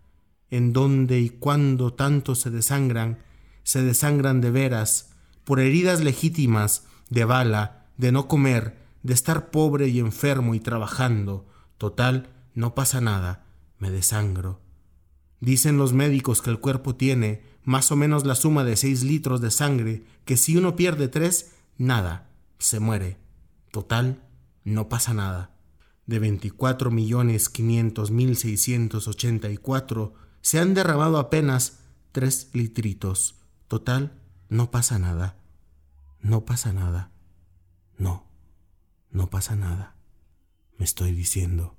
en 0.48 0.72
dónde 0.72 1.20
y 1.20 1.28
cuándo 1.28 1.92
tanto 1.92 2.34
se 2.34 2.48
desangran, 2.48 3.18
se 3.62 3.82
desangran 3.82 4.40
de 4.40 4.50
veras, 4.50 5.10
por 5.44 5.60
heridas 5.60 6.02
legítimas, 6.02 6.86
de 7.10 7.26
bala, 7.26 7.88
de 7.98 8.10
no 8.10 8.26
comer, 8.26 8.78
de 9.02 9.12
estar 9.12 9.50
pobre 9.50 9.88
y 9.88 9.98
enfermo 9.98 10.54
y 10.54 10.60
trabajando. 10.60 11.44
Total, 11.84 12.30
no 12.54 12.74
pasa 12.74 13.02
nada, 13.02 13.44
me 13.78 13.90
desangro. 13.90 14.58
Dicen 15.40 15.76
los 15.76 15.92
médicos 15.92 16.40
que 16.40 16.48
el 16.48 16.58
cuerpo 16.58 16.94
tiene 16.94 17.42
más 17.62 17.92
o 17.92 17.96
menos 17.96 18.24
la 18.24 18.36
suma 18.36 18.64
de 18.64 18.78
seis 18.78 19.02
litros 19.02 19.42
de 19.42 19.50
sangre, 19.50 20.02
que 20.24 20.38
si 20.38 20.56
uno 20.56 20.76
pierde 20.76 21.08
tres, 21.08 21.52
nada, 21.76 22.30
se 22.58 22.80
muere. 22.80 23.18
Total, 23.70 24.22
no 24.64 24.88
pasa 24.88 25.12
nada. 25.12 25.50
De 26.06 26.18
veinticuatro 26.18 26.90
millones 26.90 27.50
quinientos 27.50 28.10
mil 28.10 28.38
seiscientos 28.38 29.06
ochenta 29.06 29.50
y 29.50 29.58
cuatro 29.58 30.14
se 30.40 30.60
han 30.60 30.72
derramado 30.72 31.18
apenas 31.18 31.80
tres 32.12 32.48
litritos. 32.54 33.42
Total, 33.68 34.18
no 34.48 34.70
pasa 34.70 34.98
nada. 34.98 35.36
No 36.22 36.46
pasa 36.46 36.72
nada. 36.72 37.10
No, 37.98 38.24
no 39.10 39.28
pasa 39.28 39.54
nada. 39.54 39.93
Me 40.78 40.84
estoy 40.84 41.12
diciendo 41.12 41.76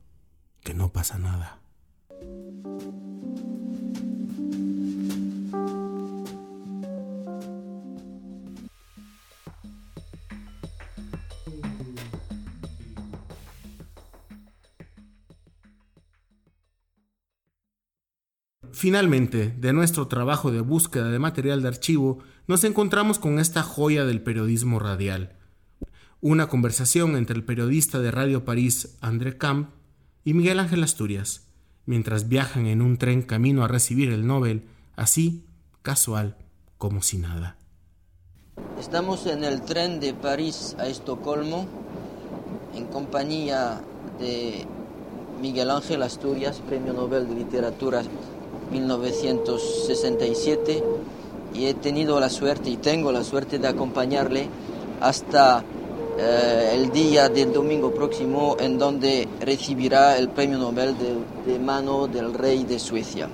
que 0.63 0.73
no 0.73 0.91
pasa 0.91 1.17
nada. 1.19 1.61
Finalmente, 18.71 19.55
de 19.57 19.73
nuestro 19.73 20.07
trabajo 20.07 20.51
de 20.51 20.61
búsqueda 20.61 21.09
de 21.09 21.17
material 21.17 21.61
de 21.61 21.69
archivo, 21.69 22.19
nos 22.45 22.63
encontramos 22.65 23.19
con 23.19 23.39
esta 23.39 23.63
joya 23.63 24.05
del 24.05 24.21
periodismo 24.21 24.79
radial. 24.79 25.34
Una 26.27 26.47
conversación 26.47 27.17
entre 27.17 27.35
el 27.35 27.43
periodista 27.43 27.99
de 27.99 28.09
Radio 28.09 28.45
París, 28.45 28.97
André 28.99 29.37
Camp, 29.37 29.69
y 30.23 30.33
Miguel 30.33 30.59
Ángel 30.59 30.83
Asturias, 30.83 31.43
mientras 31.85 32.27
viajan 32.27 32.65
en 32.65 32.81
un 32.81 32.97
tren 32.97 33.21
camino 33.21 33.63
a 33.63 33.67
recibir 33.67 34.11
el 34.11 34.25
Nobel, 34.25 34.63
así, 34.95 35.45
casual, 35.83 36.35
como 36.79 37.03
si 37.03 37.19
nada. 37.19 37.57
Estamos 38.79 39.27
en 39.27 39.43
el 39.43 39.61
tren 39.61 39.99
de 39.99 40.15
París 40.15 40.75
a 40.79 40.87
Estocolmo, 40.87 41.67
en 42.73 42.87
compañía 42.87 43.83
de 44.19 44.65
Miguel 45.39 45.69
Ángel 45.69 46.01
Asturias, 46.01 46.59
Premio 46.67 46.93
Nobel 46.93 47.29
de 47.29 47.35
Literatura 47.35 48.01
1967 48.71 50.83
y 51.53 51.65
he 51.65 51.75
tenido 51.75 52.19
la 52.19 52.31
suerte 52.31 52.71
y 52.71 52.77
tengo 52.77 53.11
la 53.11 53.23
suerte 53.23 53.59
de 53.59 53.67
acompañarle 53.67 54.49
hasta 55.01 55.63
eh, 56.17 56.71
el 56.73 56.91
día 56.91 57.27
del 57.27 57.51
domingo 57.51 57.91
próximo 57.91 58.55
en 58.59 58.77
donde 58.77 59.27
recibirá 59.41 60.17
el 60.17 60.29
premio 60.29 60.57
Nobel 60.57 60.95
de, 61.45 61.59
mano 61.59 62.07
del 62.07 62.33
rey 62.33 62.63
de 62.63 62.79
Suecia. 62.79 63.27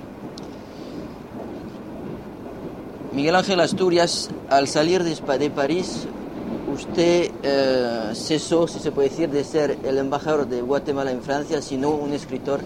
Miguel 3.14 3.36
Ángel 3.36 3.60
Asturias, 3.60 4.30
al 4.50 4.68
salir 4.68 5.04
de, 5.04 5.38
de 5.38 5.50
París, 5.50 6.08
usted 6.74 7.30
eh, 7.44 8.12
cesó, 8.14 8.68
si 8.68 8.80
se 8.80 8.92
puede 8.92 9.10
decir, 9.10 9.30
de 9.30 9.44
ser 9.44 9.78
el 9.84 9.98
embajador 9.98 10.48
de 10.48 10.62
Guatemala 10.62 11.12
en 11.12 11.22
Francia, 11.22 11.62
sino 11.62 11.92
un 11.92 12.14
escritor 12.14 12.62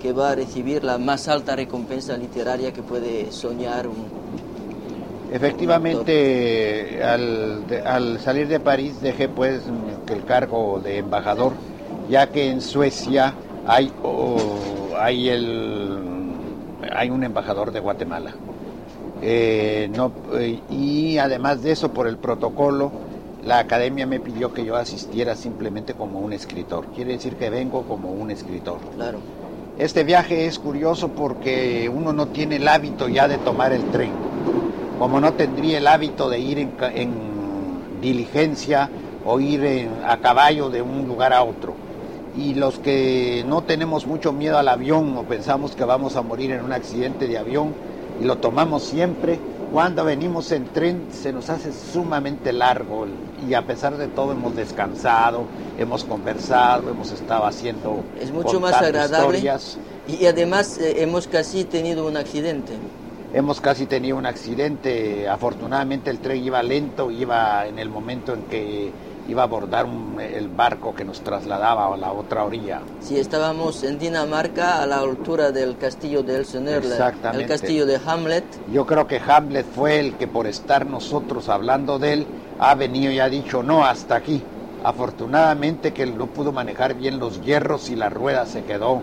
que 0.00 0.12
va 0.12 0.30
a 0.30 0.34
recibir 0.34 0.82
la 0.82 0.98
más 0.98 1.28
alta 1.28 1.54
recompensa 1.54 2.16
literaria 2.16 2.72
que 2.72 2.82
puede 2.82 3.30
soñar 3.30 3.86
un... 3.86 4.23
Efectivamente, 5.34 7.02
al, 7.02 8.20
salir 8.20 8.46
de 8.46 8.60
París 8.60 9.00
dejé 9.00 9.28
pues 9.28 9.62
el 10.08 10.24
cargo 10.24 10.78
de 10.78 10.98
embajador, 10.98 11.54
ya 12.08 12.28
que 12.28 12.50
en 12.50 12.60
Suecia 12.60 13.34
hay, 13.66 13.90
hay, 14.96 15.28
el, 15.30 15.98
hay 16.94 17.10
un 17.10 17.24
embajador 17.24 17.72
de 17.72 17.80
Guatemala. 17.80 18.32
Eh, 19.22 19.90
no, 19.96 20.12
eh, 20.34 20.60
y 20.70 21.18
además 21.18 21.64
de 21.64 21.72
eso, 21.72 21.90
por 21.90 22.06
el 22.06 22.16
protocolo, 22.16 22.92
la 23.44 23.58
academia 23.58 24.06
me 24.06 24.20
pidió 24.20 24.54
que 24.54 24.64
yo 24.64 24.76
asistiera 24.76 25.34
simplemente 25.34 25.94
como 25.94 26.20
un 26.20 26.32
escritor. 26.32 26.86
Quiere 26.94 27.14
decir 27.14 27.34
que 27.34 27.50
vengo 27.50 27.82
como 27.82 28.12
un 28.12 28.30
escritor. 28.30 28.78
Claro. 28.94 29.18
Este 29.78 30.04
viaje 30.04 30.46
es 30.46 30.60
curioso 30.60 31.08
porque 31.08 31.90
uno 31.92 32.12
no 32.12 32.28
tiene 32.28 32.56
el 32.56 32.68
hábito 32.68 33.08
ya 33.08 33.26
de 33.26 33.38
tomar 33.38 33.72
el 33.72 33.82
tren, 33.86 34.12
como 34.98 35.20
no 35.20 35.34
tendría 35.34 35.78
el 35.78 35.86
hábito 35.86 36.28
de 36.28 36.38
ir 36.38 36.58
en, 36.58 37.14
diligencia 38.00 38.90
o 39.24 39.40
ir 39.40 39.88
a 40.06 40.18
caballo 40.18 40.68
de 40.68 40.82
un 40.82 41.08
lugar 41.08 41.32
a 41.32 41.42
otro. 41.42 41.74
Y 42.36 42.54
los 42.54 42.78
que 42.78 43.44
no 43.46 43.62
tenemos 43.62 44.06
mucho 44.06 44.32
miedo 44.32 44.58
al 44.58 44.68
avión 44.68 45.16
o 45.16 45.22
pensamos 45.22 45.74
que 45.74 45.84
vamos 45.84 46.16
a 46.16 46.22
morir 46.22 46.50
en 46.50 46.64
un 46.64 46.72
accidente 46.72 47.26
de 47.26 47.38
avión 47.38 47.72
y 48.20 48.24
lo 48.24 48.38
tomamos 48.38 48.82
siempre, 48.82 49.38
cuando 49.72 50.04
venimos 50.04 50.52
en 50.52 50.66
tren 50.66 51.08
se 51.10 51.32
nos 51.32 51.50
hace 51.50 51.72
sumamente 51.72 52.52
largo 52.52 53.06
y 53.48 53.54
a 53.54 53.62
pesar 53.62 53.96
de 53.96 54.06
todo 54.06 54.32
hemos 54.32 54.54
descansado, 54.54 55.46
hemos 55.78 56.04
conversado, 56.04 56.90
hemos 56.90 57.10
estado 57.10 57.44
haciendo 57.44 58.04
es 58.20 58.30
mucho 58.30 58.60
más 58.60 58.74
agradable 58.74 59.42
y 60.06 60.26
además 60.26 60.78
eh, 60.78 61.02
hemos 61.02 61.26
casi 61.26 61.64
tenido 61.64 62.06
un 62.06 62.16
accidente. 62.16 62.74
Hemos 63.34 63.60
casi 63.60 63.86
tenido 63.86 64.16
un 64.16 64.26
accidente, 64.26 65.28
afortunadamente 65.28 66.08
el 66.08 66.20
tren 66.20 66.44
iba 66.44 66.62
lento, 66.62 67.10
iba 67.10 67.66
en 67.66 67.80
el 67.80 67.88
momento 67.88 68.32
en 68.32 68.42
que 68.42 68.92
iba 69.26 69.42
a 69.42 69.46
abordar 69.46 69.88
el 70.20 70.48
barco 70.48 70.94
que 70.94 71.04
nos 71.04 71.20
trasladaba 71.20 71.92
a 71.92 71.96
la 71.96 72.12
otra 72.12 72.44
orilla. 72.44 72.82
Sí, 73.00 73.18
estábamos 73.18 73.82
en 73.82 73.98
Dinamarca 73.98 74.80
a 74.80 74.86
la 74.86 74.98
altura 74.98 75.50
del 75.50 75.76
castillo 75.76 76.22
de 76.22 76.36
Elsener, 76.36 76.84
el 77.32 77.46
castillo 77.48 77.86
de 77.86 77.98
Hamlet. 78.06 78.44
Yo 78.72 78.86
creo 78.86 79.08
que 79.08 79.18
Hamlet 79.18 79.66
fue 79.66 79.98
el 79.98 80.14
que 80.14 80.28
por 80.28 80.46
estar 80.46 80.86
nosotros 80.86 81.48
hablando 81.48 81.98
de 81.98 82.12
él 82.12 82.26
ha 82.60 82.76
venido 82.76 83.10
y 83.10 83.18
ha 83.18 83.28
dicho 83.28 83.64
no, 83.64 83.84
hasta 83.84 84.14
aquí. 84.14 84.44
Afortunadamente 84.84 85.92
que 85.92 86.04
él 86.04 86.16
no 86.16 86.28
pudo 86.28 86.52
manejar 86.52 86.94
bien 86.94 87.18
los 87.18 87.42
hierros 87.42 87.90
y 87.90 87.96
la 87.96 88.10
rueda 88.10 88.46
se 88.46 88.62
quedó 88.62 89.02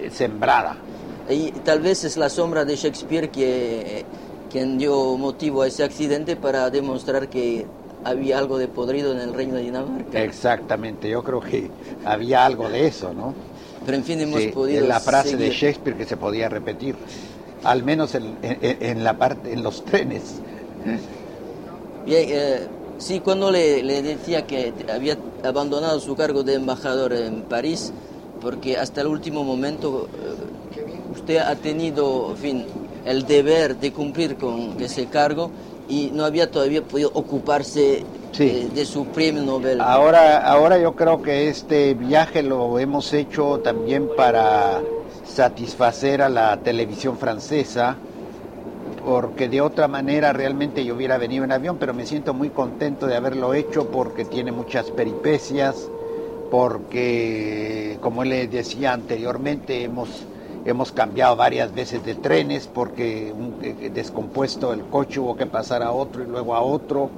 eh, 0.00 0.10
sembrada. 0.12 0.76
Y 1.28 1.52
tal 1.52 1.80
vez 1.80 2.04
es 2.04 2.16
la 2.16 2.28
sombra 2.28 2.64
de 2.64 2.76
Shakespeare 2.76 3.30
que, 3.30 4.04
quien 4.50 4.78
dio 4.78 5.16
motivo 5.16 5.62
a 5.62 5.66
ese 5.66 5.82
accidente 5.82 6.36
para 6.36 6.70
demostrar 6.70 7.28
que 7.28 7.66
había 8.04 8.38
algo 8.38 8.58
de 8.58 8.68
podrido 8.68 9.12
en 9.12 9.18
el 9.18 9.34
reino 9.34 9.54
de 9.54 9.62
Dinamarca. 9.62 10.22
Exactamente, 10.22 11.08
yo 11.08 11.24
creo 11.24 11.40
que 11.40 11.70
había 12.04 12.44
algo 12.44 12.68
de 12.68 12.86
eso, 12.86 13.12
¿no? 13.12 13.34
Pero 13.84 13.96
en 13.96 14.04
fin, 14.04 14.20
hemos 14.20 14.42
podido. 14.52 14.82
En 14.82 14.88
la 14.88 15.00
frase 15.00 15.36
de 15.36 15.50
Shakespeare 15.50 15.96
que 15.96 16.04
se 16.04 16.16
podía 16.16 16.48
repetir, 16.48 16.94
al 17.64 17.82
menos 17.82 18.14
en, 18.14 19.02
la 19.02 19.18
parte, 19.18 19.52
en 19.52 19.62
los 19.62 19.84
trenes. 19.84 20.36
Bien, 22.06 22.28
eh, 22.28 22.68
sí, 22.98 23.20
cuando 23.20 23.50
le, 23.50 23.82
le, 23.82 24.02
decía 24.02 24.46
que 24.46 24.72
había 24.92 25.18
abandonado 25.42 25.98
su 26.00 26.14
cargo 26.14 26.42
de 26.42 26.54
embajador 26.54 27.12
en 27.12 27.42
París, 27.42 27.92
porque 28.40 28.76
hasta 28.76 29.00
el 29.00 29.08
último 29.08 29.42
momento 29.42 30.08
eh, 30.12 30.93
usted 31.14 31.38
ha 31.38 31.54
tenido, 31.56 32.30
en 32.30 32.36
fin, 32.36 32.66
el 33.04 33.26
deber 33.26 33.76
de 33.76 33.92
cumplir 33.92 34.36
con 34.36 34.80
ese 34.80 35.06
cargo 35.06 35.50
y 35.88 36.10
no 36.12 36.24
había 36.24 36.50
todavía 36.50 36.82
podido 36.82 37.10
ocuparse 37.14 38.04
eh, 38.38 38.68
de, 38.74 38.84
su 38.84 39.06
premio 39.06 39.42
Nobel. 39.42 39.80
Ahora, 39.80 40.38
ahora 40.38 40.78
yo 40.78 40.94
creo 40.94 41.22
que 41.22 41.48
este 41.48 41.94
viaje 41.94 42.42
lo 42.42 42.78
hemos 42.78 43.12
hecho 43.12 43.60
también 43.60 44.08
para 44.16 44.80
satisfacer 45.26 46.22
a 46.22 46.28
la 46.28 46.56
televisión 46.58 47.18
francesa, 47.18 47.96
porque 49.04 49.48
de 49.48 49.60
otra 49.60 49.88
manera 49.88 50.32
realmente 50.32 50.84
yo 50.84 50.94
hubiera 50.94 51.18
venido 51.18 51.44
en 51.44 51.52
avión, 51.52 51.76
pero 51.78 51.92
me 51.92 52.06
siento 52.06 52.32
muy 52.32 52.50
contento 52.50 53.06
de 53.06 53.16
haberlo 53.16 53.52
hecho 53.52 53.88
porque 53.90 54.24
tiene 54.24 54.52
muchas 54.52 54.90
peripecias, 54.90 55.88
porque 56.50 57.98
como 58.00 58.24
le 58.24 58.46
decía 58.48 58.94
anteriormente, 58.94 59.84
hemos 59.84 60.08
Hemos 60.66 60.92
cambiado 60.92 61.36
varias 61.36 61.74
veces 61.74 62.04
de 62.04 62.14
trenes 62.14 62.66
porque 62.66 63.32
un, 63.36 63.56
eh, 63.62 63.90
descompuesto 63.92 64.72
el 64.72 64.80
coche 64.84 65.20
hubo 65.20 65.36
que 65.36 65.44
pasar 65.44 65.82
a 65.82 65.92
otro 65.92 66.22
y 66.22 66.26
luego 66.26 66.54
a 66.54 66.62
otro. 66.62 67.10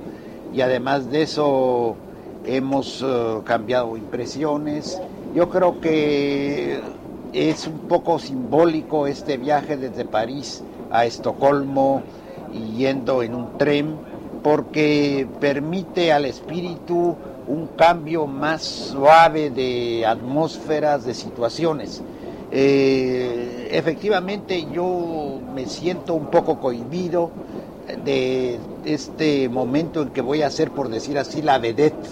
Y 0.53 0.63
además 0.63 1.11
de 1.11 1.23
eso 1.23 1.95
hemos 2.45 3.03
eh, 3.07 3.39
cambiado 3.45 3.97
impresiones. 3.97 5.01
Yo 5.35 5.49
creo 5.49 5.81
que 5.81 6.81
es 7.33 7.67
un 7.69 7.79
poco 7.81 8.19
simbólico 8.19 9.07
este 9.07 9.37
viaje 9.37 9.77
desde 9.77 10.05
París 10.05 10.65
a 10.91 11.05
Estocolmo 11.05 12.03
y 12.53 12.79
yendo 12.79 13.23
en 13.23 13.35
un 13.35 13.59
tren 13.59 13.97
porque 14.43 15.27
permite 15.41 16.13
al 16.13 16.25
espíritu 16.25 17.17
un 17.47 17.69
cambio 17.77 18.27
más 18.27 18.63
suave 18.63 19.51
de 19.51 20.05
atmósferas, 20.05 21.05
de 21.05 21.15
situaciones 21.15 22.03
Eh, 22.51 23.36
efectivamente 23.77 24.67
yo 24.73 25.39
me 25.55 25.67
siento 25.67 26.15
un 26.15 26.27
poco 26.27 26.59
cohibido 26.59 27.31
de 28.05 28.59
este 28.87 29.51
momento 29.51 30.01
en 30.01 30.09
que 30.09 30.23
voy 30.23 30.41
a 30.41 30.51
ser, 30.51 30.71
por 30.71 30.89
decir 30.89 31.19
así, 31.19 31.43
la 31.43 31.59
vedette 31.59 32.09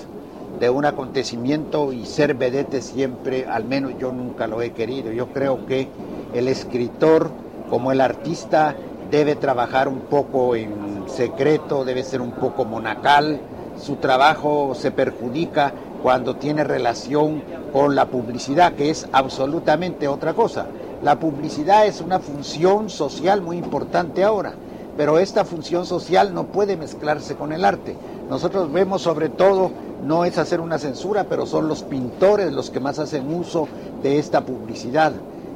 de 0.61 0.69
un 0.69 0.85
acontecimiento 0.85 1.95
y 1.95 2.05
ser 2.05 2.35
vedette 2.35 2.83
siempre, 2.83 3.47
al 3.47 3.65
menos 3.65 3.93
yo 3.99 4.13
nunca 4.13 4.47
lo 4.47 4.61
he 4.61 4.73
querido. 4.73 5.11
Yo 5.11 5.29
creo 5.29 5.65
que 5.65 5.89
el 6.35 6.49
escritor, 6.49 7.31
como 7.71 7.93
el 7.93 8.03
artista, 8.03 8.77
debe 9.11 9.35
trabajar 9.35 9.89
un 9.89 10.01
poco 10.01 10.57
en 10.57 11.05
secreto, 11.07 11.87
debe 11.87 12.05
ser 12.05 12.21
un 12.21 12.33
poco 12.33 12.67
monacal, 12.67 13.41
su 13.83 13.97
trabajo 13.97 14.75
se 14.75 14.91
perjudica 14.91 15.73
cuando 16.03 16.37
tiene 16.37 16.63
relación 16.63 17.43
con 17.73 17.95
la 17.95 18.05
publicidad, 18.05 18.75
que 18.75 18.91
es 18.91 19.09
absolutamente 19.13 20.09
otra 20.09 20.35
cosa. 20.35 20.67
La 21.05 21.21
publicidad 21.21 21.87
es 21.87 22.01
una 22.01 22.19
función 22.19 22.89
social 22.89 23.43
muy 23.43 23.59
importante 23.59 24.25
ahora, 24.25 24.55
pero 24.97 25.19
esta 25.19 25.45
función 25.45 25.85
social 25.85 26.33
no 26.33 26.47
puede 26.47 26.79
mezclarse 26.79 27.35
con 27.35 27.53
el 27.53 27.67
arte. 27.67 27.95
Nosotros 28.31 28.73
vemos 28.73 29.03
sobre 29.03 29.29
todo, 29.29 29.71
no 30.03 30.25
es 30.25 30.39
hacer 30.39 30.63
una 30.63 30.79
censura, 30.79 31.27
pero 31.29 31.45
son 31.45 31.69
los 31.69 31.83
pintores 31.83 32.55
los 32.55 32.71
que 32.71 32.81
más 32.81 32.99
hacen 32.99 33.35
uso 33.35 33.69
de 34.03 34.19
esta 34.19 34.47
publicidad. 34.47 35.13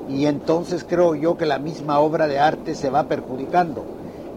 Y 0.06 0.26
entonces 0.26 0.84
creo 0.87 1.14
yo 1.14 1.38
que 1.38 1.46
la 1.46 1.58
misma 1.58 1.98
obra 1.98 2.28
de 2.28 2.38
arte 2.38 2.74
se 2.74 2.90
va 2.90 3.04
perjudicando 3.04 3.87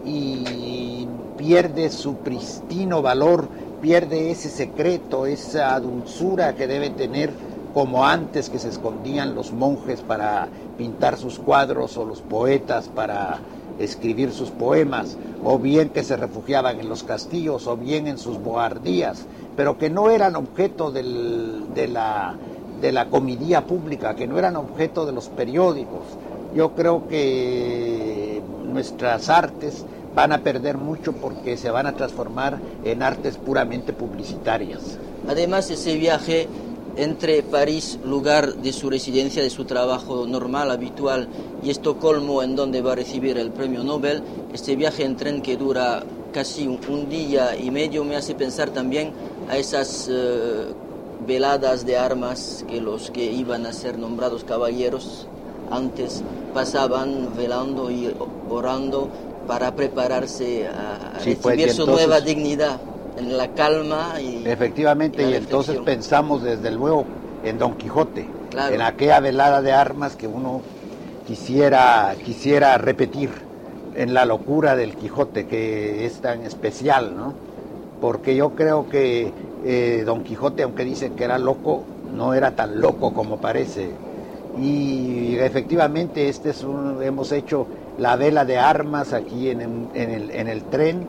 y 0.06 1.06
pierde 1.36 1.90
su 1.90 2.14
pristino 2.16 3.02
valor 3.02 3.48
pierde 3.82 4.30
ese 4.30 4.48
secreto, 4.48 5.26
esa 5.26 5.78
dulzura 5.80 6.54
que 6.54 6.68
debe 6.68 6.90
tener 6.90 7.30
como 7.74 8.04
antes 8.04 8.50
que 8.50 8.58
se 8.58 8.68
escondían 8.68 9.34
los 9.34 9.52
monjes 9.52 10.00
para 10.02 10.48
pintar 10.76 11.16
sus 11.16 11.38
cuadros 11.38 11.96
o 11.96 12.04
los 12.04 12.20
poetas 12.20 12.88
para 12.88 13.38
escribir 13.78 14.32
sus 14.32 14.50
poemas, 14.50 15.16
o 15.42 15.58
bien 15.58 15.88
que 15.88 16.04
se 16.04 16.16
refugiaban 16.16 16.80
en 16.80 16.88
los 16.88 17.02
castillos 17.02 17.66
o 17.66 17.76
bien 17.76 18.06
en 18.06 18.18
sus 18.18 18.38
boardías, 18.38 19.26
pero 19.56 19.78
que 19.78 19.90
no 19.90 20.10
eran 20.10 20.36
objeto 20.36 20.90
de, 20.90 21.02
la, 21.88 22.34
de 22.80 22.92
la 22.92 23.06
comedia 23.08 23.66
pública, 23.66 24.14
que 24.14 24.26
no 24.26 24.38
eran 24.38 24.56
objeto 24.56 25.06
de 25.06 25.12
los 25.12 25.28
periódicos. 25.28 26.02
Yo 26.54 26.72
creo 26.72 27.08
que 27.08 28.42
nuestras 28.66 29.28
artes 29.28 29.84
van 30.14 30.32
a 30.32 30.38
perder 30.38 30.76
mucho 30.76 31.12
porque 31.14 31.56
se 31.56 31.70
van 31.70 31.86
a 31.86 31.94
transformar 31.94 32.58
en 32.84 33.02
artes 33.02 33.38
puramente 33.38 33.92
publicitarias. 33.92 34.98
Además, 35.26 35.70
ese 35.70 35.96
viaje 35.96 36.48
entre 36.96 37.42
París, 37.42 37.98
lugar 38.04 38.54
de 38.56 38.72
su 38.72 38.90
residencia, 38.90 39.42
de 39.42 39.50
su 39.50 39.64
trabajo 39.64 40.26
normal, 40.26 40.70
habitual, 40.70 41.28
y 41.62 41.70
Estocolmo, 41.70 42.42
en 42.42 42.56
donde 42.56 42.82
va 42.82 42.92
a 42.92 42.96
recibir 42.96 43.38
el 43.38 43.50
premio 43.50 43.82
Nobel, 43.82 44.22
este 44.52 44.76
viaje 44.76 45.04
en 45.04 45.16
tren 45.16 45.42
que 45.42 45.56
dura 45.56 46.02
casi 46.32 46.66
un, 46.66 47.08
día 47.08 47.56
y 47.56 47.70
medio 47.70 48.04
me 48.04 48.16
hace 48.16 48.34
pensar 48.34 48.70
también 48.70 49.12
a 49.50 49.58
esas 49.58 50.08
eh, 50.10 50.72
veladas 51.26 51.84
de 51.84 51.96
armas 51.96 52.64
que 52.68 52.80
los 52.80 53.10
que 53.10 53.24
iban 53.24 53.66
a 53.66 53.72
ser 53.72 53.98
nombrados 53.98 54.44
caballeros 54.44 55.26
antes 55.70 56.22
pasaban 56.54 57.36
velando 57.36 57.90
y 57.90 58.14
orando 58.48 59.08
para 59.46 59.74
prepararse 59.74 60.68
a 60.68 61.12
pues, 61.14 61.42
recibir 61.42 61.72
su 61.72 61.86
nueva 61.86 62.20
dignidad 62.20 62.80
en 63.16 63.36
la 63.36 63.48
calma 63.48 64.20
y 64.20 64.46
efectivamente 64.46 65.28
y, 65.28 65.34
entonces 65.34 65.78
pensamos 65.84 66.42
desde 66.42 66.70
luego 66.70 67.04
en 67.44 67.58
Don 67.58 67.74
Quijote 67.74 68.26
en 68.70 68.82
aquella 68.82 69.20
velada 69.20 69.62
de 69.62 69.72
armas 69.72 70.16
que 70.16 70.26
uno 70.26 70.62
quisiera 71.26 72.14
quisiera 72.24 72.78
repetir 72.78 73.30
en 73.94 74.14
la 74.14 74.24
locura 74.24 74.76
del 74.76 74.94
Quijote 74.94 75.46
que 75.46 76.06
es 76.06 76.20
tan 76.20 76.44
especial 76.44 77.16
no 77.16 77.34
porque 78.00 78.34
yo 78.34 78.50
creo 78.50 78.88
que 78.88 79.32
eh, 79.64 80.02
Don 80.04 80.22
Quijote 80.22 80.62
aunque 80.62 80.84
dice 80.84 81.12
que 81.12 81.24
era 81.24 81.38
loco 81.38 81.84
no 82.12 82.34
era 82.34 82.54
tan 82.54 82.80
loco 82.80 83.12
como 83.12 83.38
parece. 83.38 83.90
Y 84.60 85.36
efectivamente 85.38 86.28
este 86.28 86.50
es 86.50 86.62
un, 86.62 87.02
hemos 87.02 87.32
hecho 87.32 87.66
la 87.98 88.16
vela 88.16 88.44
de 88.44 88.58
armas 88.58 89.12
aquí 89.12 89.48
en, 89.48 89.60
el, 89.94 90.30
en 90.30 90.48
el, 90.48 90.62
tren, 90.64 91.06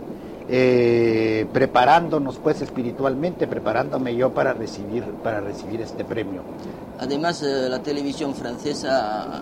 eh, 0.49 1.45
preparándonos 1.53 2.38
pues 2.38 2.62
espiritualmente, 2.62 3.47
preparándome 3.47 4.15
yo 4.15 4.34
para 4.34 4.53
recibir, 4.53 5.03
para 5.23 5.39
recibir 5.39 5.79
este 5.82 6.03
premio. 6.03 6.41
Además, 6.99 7.41
eh, 7.43 7.69
la 7.69 7.82
televisión 7.82 8.36
francesa 8.36 9.41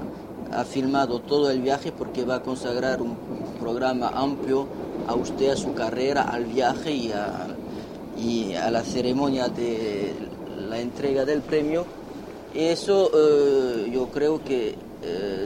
ha, 0.51 0.63
filmado 0.63 1.19
todo 1.19 1.49
el 1.49 1.61
viaje 1.61 1.91
porque 1.91 2.23
va 2.23 2.35
a 2.35 2.43
consagrar 2.43 3.01
un 3.01 3.15
programa 3.59 4.09
amplio 4.09 4.67
a 5.07 5.15
usted, 5.15 5.49
a 5.49 5.55
su 5.55 5.73
carrera, 5.73 6.23
al 6.23 6.45
viaje 6.45 6.91
y 6.91 7.11
a, 8.53 8.69
la 8.69 8.83
ceremonia 8.83 9.47
de 9.47 10.13
la 10.69 10.79
entrega 10.79 11.25
del 11.25 11.41
premio. 11.41 11.85
Eso 12.53 13.09
eh, 13.15 13.89
yo 13.91 14.09
creo 14.09 14.43
que 14.43 14.75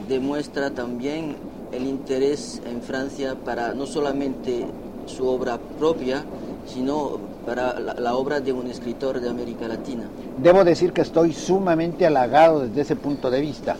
demuestra 0.10 0.72
también 0.72 1.38
el 1.72 1.88
interés 1.88 2.62
en 2.70 2.82
Francia 2.82 3.36
para 3.36 3.74
no 3.74 3.86
solamente 3.86 4.66
su 5.06 5.28
obra 5.28 5.60
propia, 5.78 6.24
sino 6.68 7.20
para 7.46 7.80
la, 7.80 8.16
obra 8.16 8.40
de 8.40 8.52
un 8.52 8.68
escritor 8.68 9.20
de 9.20 9.30
América 9.30 9.68
Latina. 9.68 10.04
Debo 10.38 10.64
decir 10.64 10.94
que 10.94 11.02
estoy 11.02 11.34
sumamente 11.34 12.06
halagado 12.06 12.62
desde 12.68 12.82
ese 12.82 12.96
punto 12.96 13.30
de 13.30 13.42
vista. 13.42 13.76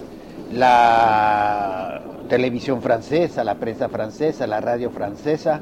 La 0.54 2.02
televisión 2.30 2.82
francesa, 2.82 3.44
la 3.44 3.56
prensa 3.56 3.90
francesa, 3.90 4.46
la 4.46 4.62
radio 4.62 4.92
francesa, 4.92 5.62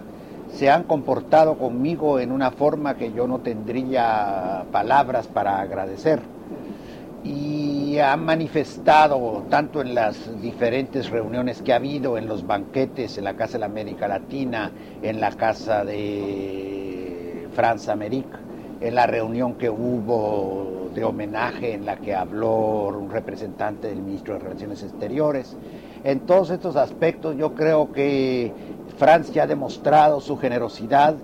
se 0.54 0.70
han 0.70 0.84
comportado 0.84 1.58
conmigo 1.58 2.20
en 2.20 2.32
una 2.32 2.52
forma 2.52 2.96
que 2.96 3.12
yo 3.14 3.28
no 3.28 3.40
tendría 3.40 4.66
palabras 4.72 5.28
para 5.28 5.60
agradecer 5.62 6.33
y 7.24 8.00
ha 8.00 8.18
manifestado 8.18 9.46
tanto 9.50 9.82
en 9.82 9.96
las 9.96 10.42
diferentes 10.42 11.10
reuniones 11.10 11.62
que 11.62 11.72
ha 11.72 11.78
habido, 11.78 12.18
en 12.18 12.28
los 12.28 12.46
banquetes, 12.46 13.18
en 13.18 13.24
la 13.24 13.36
Casa 13.36 13.54
de 13.54 13.60
la 13.60 13.68
América 13.68 14.08
Latina, 14.10 14.72
en 15.02 15.22
la 15.22 15.32
Casa 15.32 15.86
de 15.86 17.48
Francia 17.54 17.94
América, 17.94 18.40
en 18.82 18.96
la 18.96 19.08
reunión 19.08 19.54
que 19.54 19.70
hubo 19.70 20.90
de 20.94 21.04
homenaje 21.06 21.74
en 21.74 21.86
la 21.86 21.96
que 21.96 22.14
habló 22.14 22.88
un 22.88 23.10
representante 23.10 23.88
del 23.88 24.02
ministro 24.02 24.34
de 24.34 24.40
Relaciones 24.42 24.84
Exteriores. 24.84 25.56
En 26.04 26.20
todos 26.20 26.50
estos 26.50 26.76
aspectos 26.76 27.38
yo 27.38 27.54
creo 27.54 27.90
que 27.94 28.52
Francia 28.98 29.44
ha 29.44 29.48
demostrado 29.48 30.20
su 30.20 30.36
generosidad, 30.36 31.16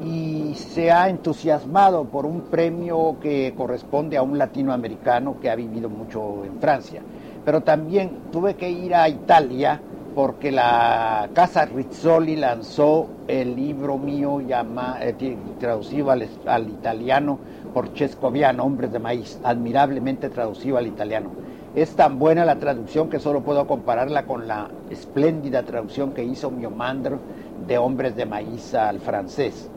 y 0.00 0.54
se 0.54 0.92
ha 0.92 1.08
entusiasmado 1.08 2.04
por 2.04 2.24
un 2.24 2.42
premio 2.42 3.16
que 3.20 3.52
corresponde 3.56 4.16
a 4.16 4.22
un 4.22 4.38
latinoamericano 4.38 5.40
que 5.40 5.50
ha 5.50 5.56
vivido 5.56 5.88
mucho 5.88 6.44
en 6.44 6.60
Francia. 6.60 7.02
Pero 7.44 7.62
también 7.62 8.10
tuve 8.30 8.54
que 8.54 8.70
ir 8.70 8.94
a 8.94 9.08
Italia 9.08 9.80
porque 10.14 10.50
la 10.52 11.28
Casa 11.32 11.64
Rizzoli 11.64 12.36
lanzó 12.36 13.08
el 13.26 13.54
libro 13.54 13.98
mío 13.98 14.40
llama, 14.40 14.98
eh, 15.00 15.36
traducido 15.58 16.10
al, 16.10 16.28
al, 16.46 16.68
italiano 16.68 17.38
por 17.72 17.92
Chescoviano, 17.92 18.64
Hombres 18.64 18.92
de 18.92 18.98
Maíz, 18.98 19.38
admirablemente 19.42 20.28
traducido 20.28 20.76
al 20.76 20.86
italiano. 20.86 21.30
Es 21.74 21.94
tan 21.94 22.18
buena 22.18 22.44
la 22.44 22.56
traducción 22.56 23.08
que 23.08 23.20
solo 23.20 23.42
puedo 23.42 23.66
compararla 23.66 24.26
con 24.26 24.48
la 24.48 24.68
espléndida 24.90 25.62
traducción 25.62 26.12
que 26.12 26.24
hizo 26.24 26.50
Miomandro 26.50 27.18
de 27.66 27.78
Hombres 27.78 28.16
de 28.16 28.26
Maíz 28.26 28.74
al 28.74 29.00
francés 29.00 29.70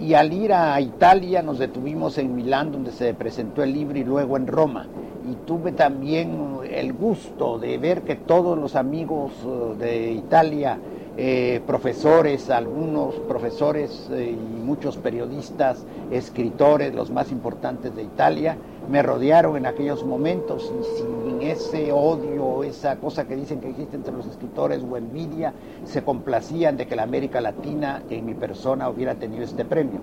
y 0.00 0.14
al 0.14 0.32
ir 0.32 0.52
a 0.52 0.80
Italia 0.80 1.42
nos 1.42 1.58
detuvimos 1.58 2.18
en 2.18 2.34
Milán 2.34 2.70
donde 2.70 2.92
se 2.92 3.14
presentó 3.14 3.62
el 3.62 3.72
libro 3.72 3.98
y 3.98 4.04
luego 4.04 4.36
en 4.36 4.46
Roma. 4.46 4.86
Y 5.28 5.34
tuve 5.46 5.72
también 5.72 6.58
el 6.70 6.92
gusto 6.92 7.58
de 7.58 7.76
ver 7.78 8.02
que 8.02 8.14
todos 8.14 8.56
los 8.56 8.76
amigos 8.76 9.32
eh, 9.44 9.74
de 9.78 10.12
Italia, 10.12 10.78
eh, 11.16 11.60
profesores, 11.66 12.48
algunos 12.48 13.14
profesores 13.28 14.08
eh, 14.12 14.30
y 14.30 14.60
muchos 14.60 14.96
periodistas, 14.96 15.84
escritores, 16.10 16.94
los 16.94 17.10
más 17.10 17.32
importantes 17.32 17.94
de 17.96 18.04
Italia, 18.04 18.56
me 18.88 19.02
rodearon 19.02 19.56
en 19.56 19.66
aquellos 19.66 20.04
momentos 20.04 20.72
y 20.80 20.84
sin 20.84 21.42
ese 21.42 21.92
odio, 21.92 22.64
esa 22.64 22.96
cosa 22.96 23.26
que 23.26 23.36
dicen 23.36 23.60
que 23.60 23.68
existe 23.68 23.96
entre 23.96 24.14
los 24.14 24.26
escritores 24.26 24.82
o 24.82 24.96
envidia, 24.96 25.52
se 25.84 26.02
complacían 26.02 26.76
de 26.76 26.86
que 26.86 26.96
la 26.96 27.02
América 27.02 27.40
Latina 27.40 28.02
en 28.08 28.26
mi 28.26 28.34
persona 28.34 28.88
hubiera 28.88 29.14
tenido 29.14 29.44
este 29.44 29.64
premio. 29.64 30.00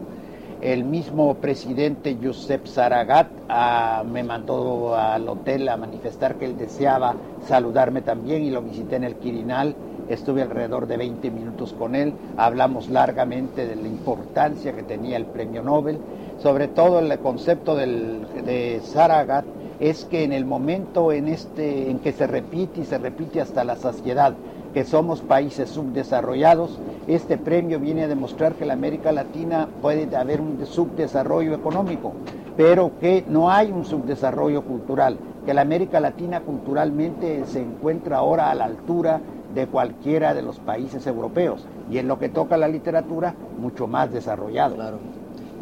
El 0.62 0.84
mismo 0.86 1.36
presidente 1.36 2.18
Josep 2.22 2.66
Saragat 2.66 3.28
ah, 3.50 4.04
me 4.06 4.24
mandó 4.24 4.96
al 4.96 5.28
hotel 5.28 5.68
a 5.68 5.78
manifestar 5.78 6.36
que 6.36 6.46
él 6.46 6.58
deseaba 6.58 7.16
saludarme 7.48 8.02
también 8.02 8.44
y 8.44 8.52
lo 8.52 8.62
visité 8.62 8.96
en 8.96 9.04
el 9.04 9.16
Quirinal 9.16 9.76
estuve 10.10 10.42
alrededor 10.42 10.88
de 10.88 10.98
20 10.98 11.32
minutos 11.32 11.74
con 11.74 11.96
él, 11.96 12.14
hablamos 12.38 12.90
largamente 12.90 13.66
de 13.68 13.76
la 13.76 13.88
importancia 13.88 14.74
que 14.74 14.84
tenía 14.84 15.18
el 15.18 15.26
premio 15.26 15.64
Nobel, 15.64 16.00
sobre 16.42 16.68
todo 16.68 17.00
el 17.00 17.18
concepto 17.20 17.76
del, 17.76 18.26
de 18.46 18.82
Saragat 18.84 19.46
es 19.80 20.06
que 20.06 20.24
en 20.24 20.32
el 20.32 20.46
momento 20.46 21.12
en, 21.12 21.28
este, 21.28 21.90
en 21.90 22.00
que 22.00 22.14
se 22.14 22.28
repite 22.28 22.82
y 22.82 22.86
se 22.86 22.98
repite 22.98 23.42
hasta 23.42 23.64
la 23.64 23.76
saciedad 23.76 24.34
que 24.74 24.84
somos 24.84 25.22
países 25.22 25.70
subdesarrollados, 25.70 26.78
este 27.08 27.38
premio 27.38 27.80
viene 27.80 28.04
a 28.04 28.08
demostrar 28.08 28.54
que 28.56 28.66
la 28.66 28.74
América 28.74 29.12
Latina 29.12 29.70
puede 29.82 30.14
haber 30.16 30.42
un 30.42 30.66
subdesarrollo 30.66 31.54
económico, 31.54 32.14
pero 32.58 32.92
que 33.00 33.24
no 33.30 33.50
hay 33.50 33.72
un 33.72 33.86
subdesarrollo 33.86 34.64
cultural, 34.64 35.18
que 35.46 35.54
la 35.54 35.62
América 35.62 36.00
Latina 36.00 36.42
culturalmente 36.42 37.46
se 37.46 37.62
encuentra 37.62 38.18
ahora 38.18 38.52
a 38.52 38.56
la 38.56 38.66
altura 38.66 39.22
de 39.56 39.68
cualquiera 39.68 40.34
de 40.34 40.42
los 40.42 40.60
países 40.60 41.08
europeos 41.08 41.66
y 41.90 41.98
en 41.98 42.08
lo 42.08 42.20
que 42.20 42.30
toca 42.30 42.58
la 42.58 42.68
literatura 42.68 43.34
mucho 43.58 43.88
más 43.88 44.12
desarrollado. 44.12 44.76
Claro. 44.76 45.00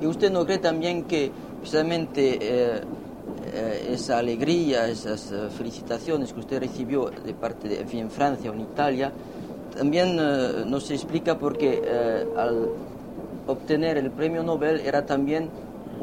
¿Y 0.01 0.07
usted 0.07 0.31
no 0.31 0.45
cree 0.45 0.57
también 0.57 1.03
que 1.03 1.31
precisamente 1.59 2.37
eh, 2.41 2.81
eh, 3.53 3.89
esa 3.91 4.17
alegría, 4.17 4.87
esas 4.87 5.31
eh, 5.31 5.47
felicitaciones 5.55 6.33
que 6.33 6.39
usted 6.39 6.59
recibió 6.59 7.09
de 7.09 7.33
parte 7.33 7.69
de 7.69 7.99
en 7.99 8.09
Francia 8.09 8.51
o 8.51 8.53
en 8.53 8.61
Italia, 8.61 9.11
también 9.77 10.15
nos 10.15 10.91
explica 10.91 11.39
porque 11.39 11.81
al 12.37 12.69
obtener 13.47 13.97
el 13.97 14.11
premio 14.11 14.43
Nobel 14.43 14.79
era 14.81 15.03
también 15.03 15.49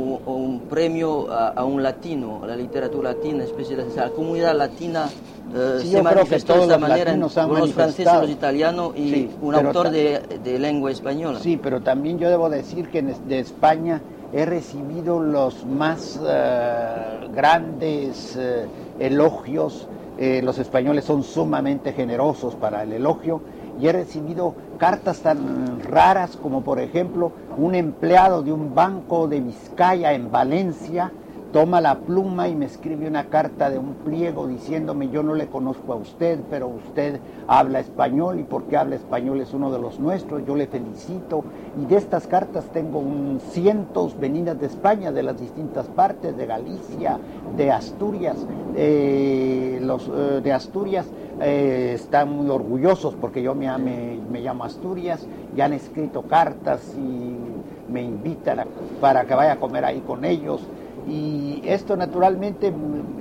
un, 0.01 0.61
premio 0.69 1.31
a, 1.31 1.65
un 1.65 1.83
latino, 1.83 2.41
a 2.43 2.47
la 2.47 2.57
literatura 2.57 3.13
latina, 3.13 3.45
especialmente 3.45 3.99
a 4.01 4.05
la 4.05 4.11
comunidad 4.11 4.57
latina 4.57 5.09
eh, 5.55 5.81
se 5.85 6.03
manifestó 6.03 6.55
de 6.55 6.63
esta 6.63 6.79
manera 6.79 7.13
con 7.13 7.59
los 7.59 7.73
franceses, 7.73 8.13
los 8.21 8.31
italianos 8.31 8.97
y 8.97 9.31
un 9.41 9.55
autor 9.55 9.91
de, 9.91 10.59
lengua 10.59 10.91
española. 10.91 11.41
Sí, 11.41 11.59
pero 11.61 11.81
también 11.81 12.19
yo 12.19 12.29
debo 12.29 12.51
decir 12.51 12.89
que 12.89 13.03
de 13.03 13.39
España 13.39 14.01
he 14.33 14.45
recibido 14.45 15.21
los 15.21 15.65
más 15.67 16.21
eh, 16.25 17.29
grandes 17.35 18.37
eh, 18.37 18.67
elogios. 18.99 19.89
los 20.19 20.59
españoles 20.59 21.05
son 21.05 21.23
sumamente 21.23 21.93
generosos 21.95 22.55
para 22.55 22.83
el 22.83 22.93
elogio 22.93 23.41
y 23.81 23.89
he 23.89 23.93
recibido 23.93 24.55
cartas 24.79 25.21
tan 25.21 25.81
raras 25.83 26.37
como 26.37 26.63
por 26.63 26.81
ejemplo 26.81 27.33
un 27.57 27.75
empleado 27.75 28.43
de 28.43 28.53
un 28.53 28.75
banco 28.75 29.29
de 29.29 29.41
Vizcaya 29.41 30.13
en 30.13 30.31
Valencia 30.31 31.13
toma 31.53 31.81
la 31.81 31.99
pluma 31.99 32.49
y 32.49 32.55
me 32.55 32.67
escribe 32.67 33.09
una 33.09 33.27
carta 33.27 33.71
de 33.71 33.79
un 33.79 33.95
pliego 33.95 34.47
diciéndome 34.47 35.09
yo 35.09 35.23
no 35.23 35.35
le 35.35 35.49
conozco 35.49 35.93
a 35.93 35.97
usted, 35.97 36.39
pero 36.49 36.69
usted 36.69 37.19
habla 37.49 37.81
español 37.81 38.39
y 38.39 38.45
porque 38.45 38.77
habla 38.77 38.97
español 38.97 39.41
es 39.41 39.53
uno 39.53 39.73
de 39.73 39.81
los 39.81 39.99
nuestros, 39.99 40.45
yo 40.47 40.55
le 40.55 40.67
felicito. 40.67 41.45
Y 41.81 41.87
de 41.87 41.97
estas 41.97 42.27
cartas 42.27 42.67
tengo 42.73 43.03
cientos 43.51 44.19
venidas 44.19 44.61
de 44.61 44.67
España, 44.67 45.13
de 45.13 45.23
las 45.23 45.41
distintas 45.41 45.87
partes, 45.89 46.37
de 46.37 46.47
Galicia, 46.47 47.19
de 47.57 47.71
Asturias. 47.71 48.37
Eh, 48.77 49.81
eh, 49.81 50.41
de 50.43 50.53
Asturias 50.53 51.07
eh, 51.41 51.93
están 51.95 52.31
muy 52.31 52.51
orgullosos 52.51 53.15
porque 53.15 53.43
yo 53.43 53.55
me, 53.55 53.67
me, 53.79 54.41
llamo 54.41 54.65
Asturias 54.65 55.27
y 55.57 55.61
han 55.63 55.73
escrito 55.73 56.23
cartas 56.23 56.95
y 56.99 57.91
me 57.91 58.03
invitan 58.03 58.67
para 59.01 59.25
que 59.25 59.35
vaya 59.35 59.53
a 59.53 59.57
comer 59.57 59.85
ahí 59.85 60.01
con 60.01 60.25
ellos. 60.25 60.61
Y 61.09 61.63
esto 61.65 61.97
naturalmente, 61.97 62.73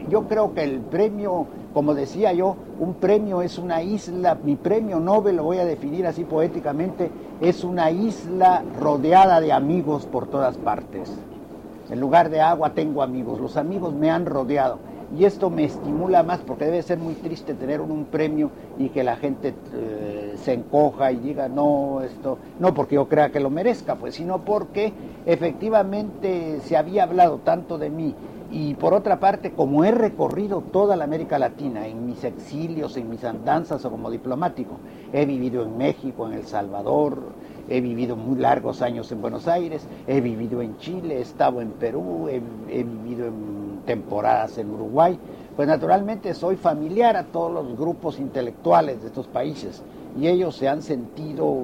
yo 0.10 0.28
creo 0.28 0.54
que 0.54 0.64
el 0.64 0.82
premio, 0.82 1.48
como 1.74 1.94
decía 1.94 2.34
yo, 2.34 2.58
un 2.78 2.96
premio 2.96 3.42
es 3.42 3.58
una 3.58 3.82
isla, 3.82 4.38
mi 4.44 4.58
premio 4.58 5.00
Nobel, 5.00 5.38
lo 5.38 5.44
voy 5.44 5.60
a 5.60 5.66
definir 5.66 6.06
así 6.06 6.26
poéticamente, 6.26 7.10
es 7.40 7.64
una 7.64 7.90
isla 7.90 8.64
rodeada 8.80 9.40
de 9.40 9.54
amigos 9.54 10.06
por 10.06 10.28
todas 10.28 10.58
partes. 10.58 11.10
En 11.90 12.02
lugar 12.02 12.30
de 12.30 12.42
agua 12.42 12.74
tengo 12.74 13.02
amigos, 13.02 13.40
los 13.40 13.56
amigos 13.56 13.94
me 13.94 14.12
han 14.12 14.26
rodeado 14.26 14.78
y 15.18 15.26
esto 15.26 15.50
me 15.50 15.64
estimula 15.64 16.22
más 16.22 16.40
porque 16.42 16.66
debe 16.66 16.84
ser 16.84 17.00
muy 17.00 17.16
triste 17.16 17.54
tener 17.56 17.82
un, 17.82 18.06
premio 18.06 18.52
y 18.78 18.90
que 18.90 19.04
la 19.04 19.16
gente 19.16 19.54
eh, 19.74 20.36
se 20.38 20.54
encoja 20.54 21.12
y 21.12 21.18
diga 21.18 21.50
no 21.50 22.02
esto 22.02 22.38
no 22.60 22.74
porque 22.74 22.96
yo 22.96 23.08
crea 23.08 23.32
que 23.32 23.40
lo 23.40 23.50
merezca 23.50 23.96
pues 23.96 24.16
sino 24.16 24.40
porque 24.46 24.94
efectivamente 25.26 26.60
se 26.64 26.78
había 26.78 27.04
hablado 27.04 27.40
tanto 27.40 27.78
de 27.78 27.90
mí. 27.90 28.16
Y 28.52 28.74
por 28.76 28.96
otra 28.96 29.20
parte 29.20 29.52
como 29.52 29.84
he 29.84 29.92
recorrido 29.92 30.62
toda 30.62 30.96
la 30.96 31.04
América 31.04 31.38
Latina 31.38 31.86
en 31.86 32.08
mis 32.08 32.24
exilios 32.24 32.98
en 32.98 33.10
mis 33.10 33.24
andanzas 33.24 33.86
o 33.86 33.92
como 33.92 34.10
diplomático 34.10 34.78
he 35.14 35.26
vivido 35.26 35.64
en 35.64 35.78
México 35.78 36.26
en 36.26 36.34
El 36.34 36.46
Salvador 36.46 37.20
he 37.68 37.80
vivido 37.80 38.16
muy 38.16 38.40
largos 38.40 38.82
años 38.82 39.12
en 39.12 39.22
Buenos 39.22 39.48
Aires 39.48 39.86
he 40.08 40.20
vivido 40.20 40.64
en 40.64 40.78
Chile 40.78 41.18
he 41.18 41.22
estado 41.22 41.62
en 41.62 41.74
Perú 41.74 42.28
he, 42.28 42.42
he 42.72 42.84
vivido 42.84 43.28
en 43.28 43.69
temporadas 43.90 44.60
en 44.60 44.70
Uruguay, 44.70 45.18
pues 45.56 45.68
naturalmente 45.68 46.36
soy 46.36 46.58
familiar 46.58 47.18
a 47.18 47.24
todos 47.24 47.52
los 47.52 47.76
grupos 47.76 48.20
intelectuales 48.20 49.02
de 49.02 49.08
estos 49.08 49.26
países 49.26 49.82
y 50.16 50.28
ellos 50.28 50.56
se 50.56 50.68
han 50.68 50.84
sentido 50.84 51.64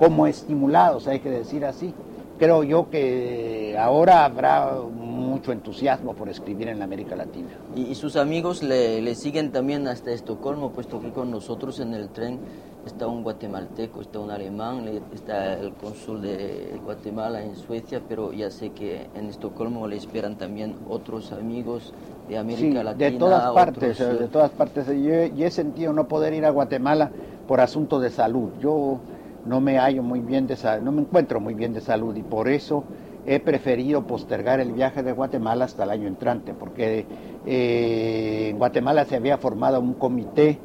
como 0.00 0.26
estimulados, 0.26 1.06
hay 1.06 1.20
que 1.20 1.30
decir 1.30 1.64
así. 1.64 1.94
Creo 2.40 2.64
yo 2.64 2.90
que 2.90 3.76
ahora 3.78 4.24
habrá 4.24 4.72
mucho 5.20 5.52
entusiasmo 5.52 6.14
por 6.14 6.28
escribir 6.28 6.68
en 6.68 6.78
la 6.78 6.84
América 6.84 7.14
Latina. 7.14 7.48
¿Y, 7.76 7.94
sus 7.94 8.16
amigos 8.16 8.62
le, 8.62 9.00
le, 9.00 9.14
siguen 9.14 9.52
también 9.52 9.86
hasta 9.86 10.10
Estocolmo, 10.10 10.70
puesto 10.70 11.00
que 11.00 11.10
con 11.10 11.30
nosotros 11.30 11.80
en 11.80 11.94
el 11.94 12.08
tren 12.08 12.40
está 12.86 13.06
un 13.06 13.22
guatemalteco, 13.22 14.00
está 14.00 14.18
un 14.18 14.30
alemán, 14.30 14.84
está 15.14 15.54
el 15.54 15.72
cónsul 15.74 16.22
de 16.22 16.80
Guatemala 16.84 17.42
en 17.42 17.56
Suecia, 17.56 18.00
pero 18.08 18.32
ya 18.32 18.50
sé 18.50 18.70
que 18.70 19.08
en 19.14 19.26
Estocolmo 19.26 19.86
le 19.86 19.96
esperan 19.96 20.36
también 20.36 20.76
otros 20.88 21.32
amigos 21.32 21.92
de 22.28 22.38
América 22.38 22.82
Latina. 22.82 23.10
De 23.10 23.18
todas 23.18 23.52
partes, 23.52 23.98
de 23.98 24.28
todas 24.28 24.50
partes. 24.50 24.86
Yo, 24.86 25.26
yo, 25.34 25.46
he 25.46 25.50
sentido 25.50 25.92
no 25.92 26.08
poder 26.08 26.32
ir 26.32 26.44
a 26.44 26.50
Guatemala 26.50 27.10
por 27.46 27.60
asunto 27.60 28.00
de 28.00 28.10
salud. 28.10 28.50
Yo 28.60 29.00
no 29.44 29.60
me 29.60 29.78
hallo 29.78 30.02
muy 30.02 30.20
bien 30.20 30.46
de 30.46 30.56
salud, 30.56 30.84
no 30.84 30.92
me 30.92 31.02
encuentro 31.02 31.40
muy 31.40 31.54
bien 31.54 31.72
de 31.72 31.80
salud 31.80 32.14
y 32.16 32.22
por 32.22 32.48
eso 32.48 32.84
he 33.26 33.40
preferido 33.40 34.06
postergar 34.06 34.60
el 34.60 34.72
viaje 34.72 35.02
de 35.02 35.12
Guatemala 35.12 35.66
hasta 35.66 35.84
el 35.84 35.90
año 35.90 36.08
entrante, 36.08 36.54
porque 36.54 37.06
eh, 37.46 38.48
en 38.50 38.58
Guatemala 38.58 39.04
se 39.04 39.16
había 39.16 39.38
formado 39.38 39.80
un 39.80 39.94
comité 39.94 40.58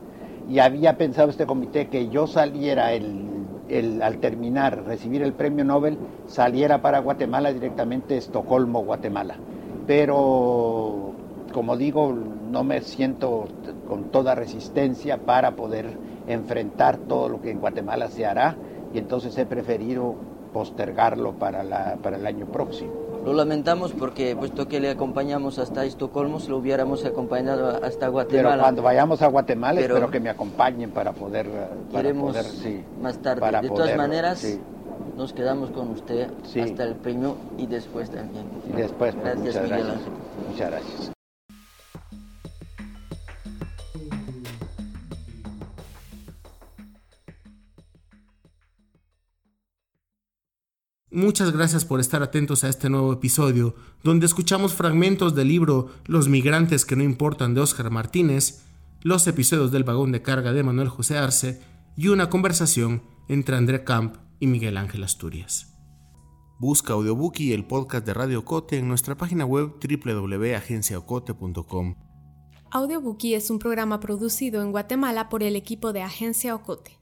y 0.49 0.59
había 0.59 0.97
pensado 0.97 1.29
este 1.29 1.45
comité 1.45 1.87
que 1.87 2.09
yo 2.09 2.27
saliera 2.27 2.93
el, 2.93 4.01
al 4.01 4.17
terminar, 4.19 4.83
recibir 4.85 5.21
el 5.23 5.33
premio 5.33 5.65
Nobel, 5.65 5.97
saliera 6.27 6.81
para 6.81 6.99
Guatemala 6.99 7.51
directamente 7.51 8.17
Estocolmo, 8.17 8.83
Guatemala. 8.83 9.35
Pero, 9.87 11.13
como 11.53 11.77
digo, 11.77 12.13
no 12.13 12.63
me 12.63 12.81
siento 12.81 13.45
con 13.87 14.05
toda 14.05 14.35
resistencia 14.35 15.17
para 15.17 15.55
poder 15.55 15.97
enfrentar 16.27 16.97
todo 16.97 17.29
lo 17.29 17.41
que 17.41 17.51
en 17.51 17.59
Guatemala 17.59 18.07
se 18.07 18.25
hará 18.25 18.55
y 18.93 18.97
entonces 18.97 19.37
he 19.37 19.45
preferido 19.45 20.15
postergarlo 20.55 21.33
para, 21.33 21.65
la, 21.65 21.97
para 22.01 22.15
el 22.15 22.25
año 22.25 22.45
próximo. 22.45 22.93
Lo 23.25 23.33
lamentamos 23.33 23.91
porque, 23.91 24.37
puesto 24.37 24.69
que 24.69 24.79
le 24.79 24.89
acompañamos 24.89 25.59
hasta 25.59 25.83
Estocolmo, 25.83 26.39
si 26.39 26.47
lo 26.47 26.59
hubiéramos 26.59 27.03
acompañado 27.03 27.83
hasta 27.83 28.07
Guatemala. 28.07 28.49
Pero 28.51 28.61
cuando 28.61 28.81
vayamos 28.81 29.21
a 29.21 29.27
Guatemala, 29.27 29.81
espero 29.81 30.09
que 30.09 30.21
me 30.21 30.29
acompañen 30.29 30.91
para 30.91 31.11
poder. 31.11 31.49
Para 31.91 32.13
poder, 32.13 32.45
sí, 32.45 32.81
más 33.01 33.17
tarde. 33.17 33.61
de 33.63 33.67
todas 33.67 33.97
maneras, 33.97 34.57
nos 35.17 35.33
quedamos 35.33 35.71
con 35.71 35.89
usted 35.89 36.29
hasta 36.63 36.83
el 36.83 36.95
premio 36.95 37.35
y 37.57 37.65
después 37.65 38.09
también. 38.09 38.45
Y 38.69 38.77
después, 38.77 39.13
pues, 39.13 39.35
gracias, 39.35 39.61
Miguel 39.61 39.89
Ángel. 39.89 40.13
Muchas 40.49 40.71
gracias. 40.71 41.14
Muchas 51.15 51.51
gracias 51.53 51.85
por 51.85 52.01
estar 52.01 52.21
atentos 52.23 52.65
a 52.65 52.69
este 52.69 52.89
nuevo 52.89 53.13
episodio, 53.13 53.73
donde 54.03 54.25
escuchamos 54.25 54.73
fragmentos 54.73 55.33
del 55.33 55.47
libro 55.47 55.91
Los 56.07 56.27
migrantes 56.27 56.83
que 56.83 56.97
no 56.97 57.03
importan 57.03 57.53
de 57.53 57.61
Óscar 57.61 57.89
Martínez, 57.89 58.65
los 59.01 59.25
episodios 59.25 59.71
del 59.71 59.85
vagón 59.85 60.11
de 60.11 60.21
carga 60.21 60.51
de 60.51 60.61
Manuel 60.61 60.89
José 60.89 61.17
Arce 61.17 61.61
y 61.95 62.09
una 62.09 62.29
conversación 62.29 63.01
entre 63.29 63.55
André 63.55 63.85
Camp 63.85 64.17
y 64.41 64.47
Miguel 64.47 64.75
Ángel 64.75 65.05
Asturias. 65.05 65.73
Busca 66.59 66.91
Audiobook 66.91 67.39
y 67.39 67.53
el 67.53 67.63
podcast 67.63 68.05
de 68.05 68.13
Radio 68.13 68.43
Cote 68.43 68.77
en 68.77 68.89
nuestra 68.89 69.15
página 69.15 69.45
web 69.45 69.75
www.agenciaocote.com. 69.81 71.95
Audiobookie 72.71 73.35
es 73.35 73.49
un 73.49 73.59
programa 73.59 74.01
producido 74.01 74.61
en 74.61 74.71
Guatemala 74.71 75.29
por 75.29 75.43
el 75.43 75.55
equipo 75.55 75.93
de 75.93 76.01
Agencia 76.01 76.53
Ocote. 76.53 76.99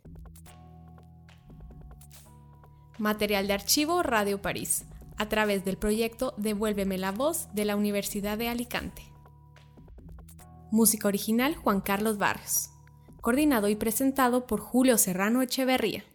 Material 3.04 3.48
de 3.48 3.54
archivo 3.54 4.02
Radio 4.02 4.42
París, 4.42 4.86
a 5.18 5.28
través 5.28 5.66
del 5.66 5.76
proyecto 5.76 6.34
Devuélveme 6.38 6.98
la 6.98 7.12
voz 7.12 7.54
de 7.54 7.66
la 7.66 7.76
Universidad 7.76 8.38
de 8.38 8.48
Alicante. 8.48 9.04
Música 10.72 11.10
original 11.10 11.54
Juan 11.54 11.82
Carlos 11.82 12.18
Barrios. 12.18 12.70
Coordinado 13.20 13.68
y 13.68 13.76
presentado 13.76 14.48
por 14.48 14.62
Julio 14.62 14.98
Serrano 14.98 15.42
Echeverría. 15.42 16.06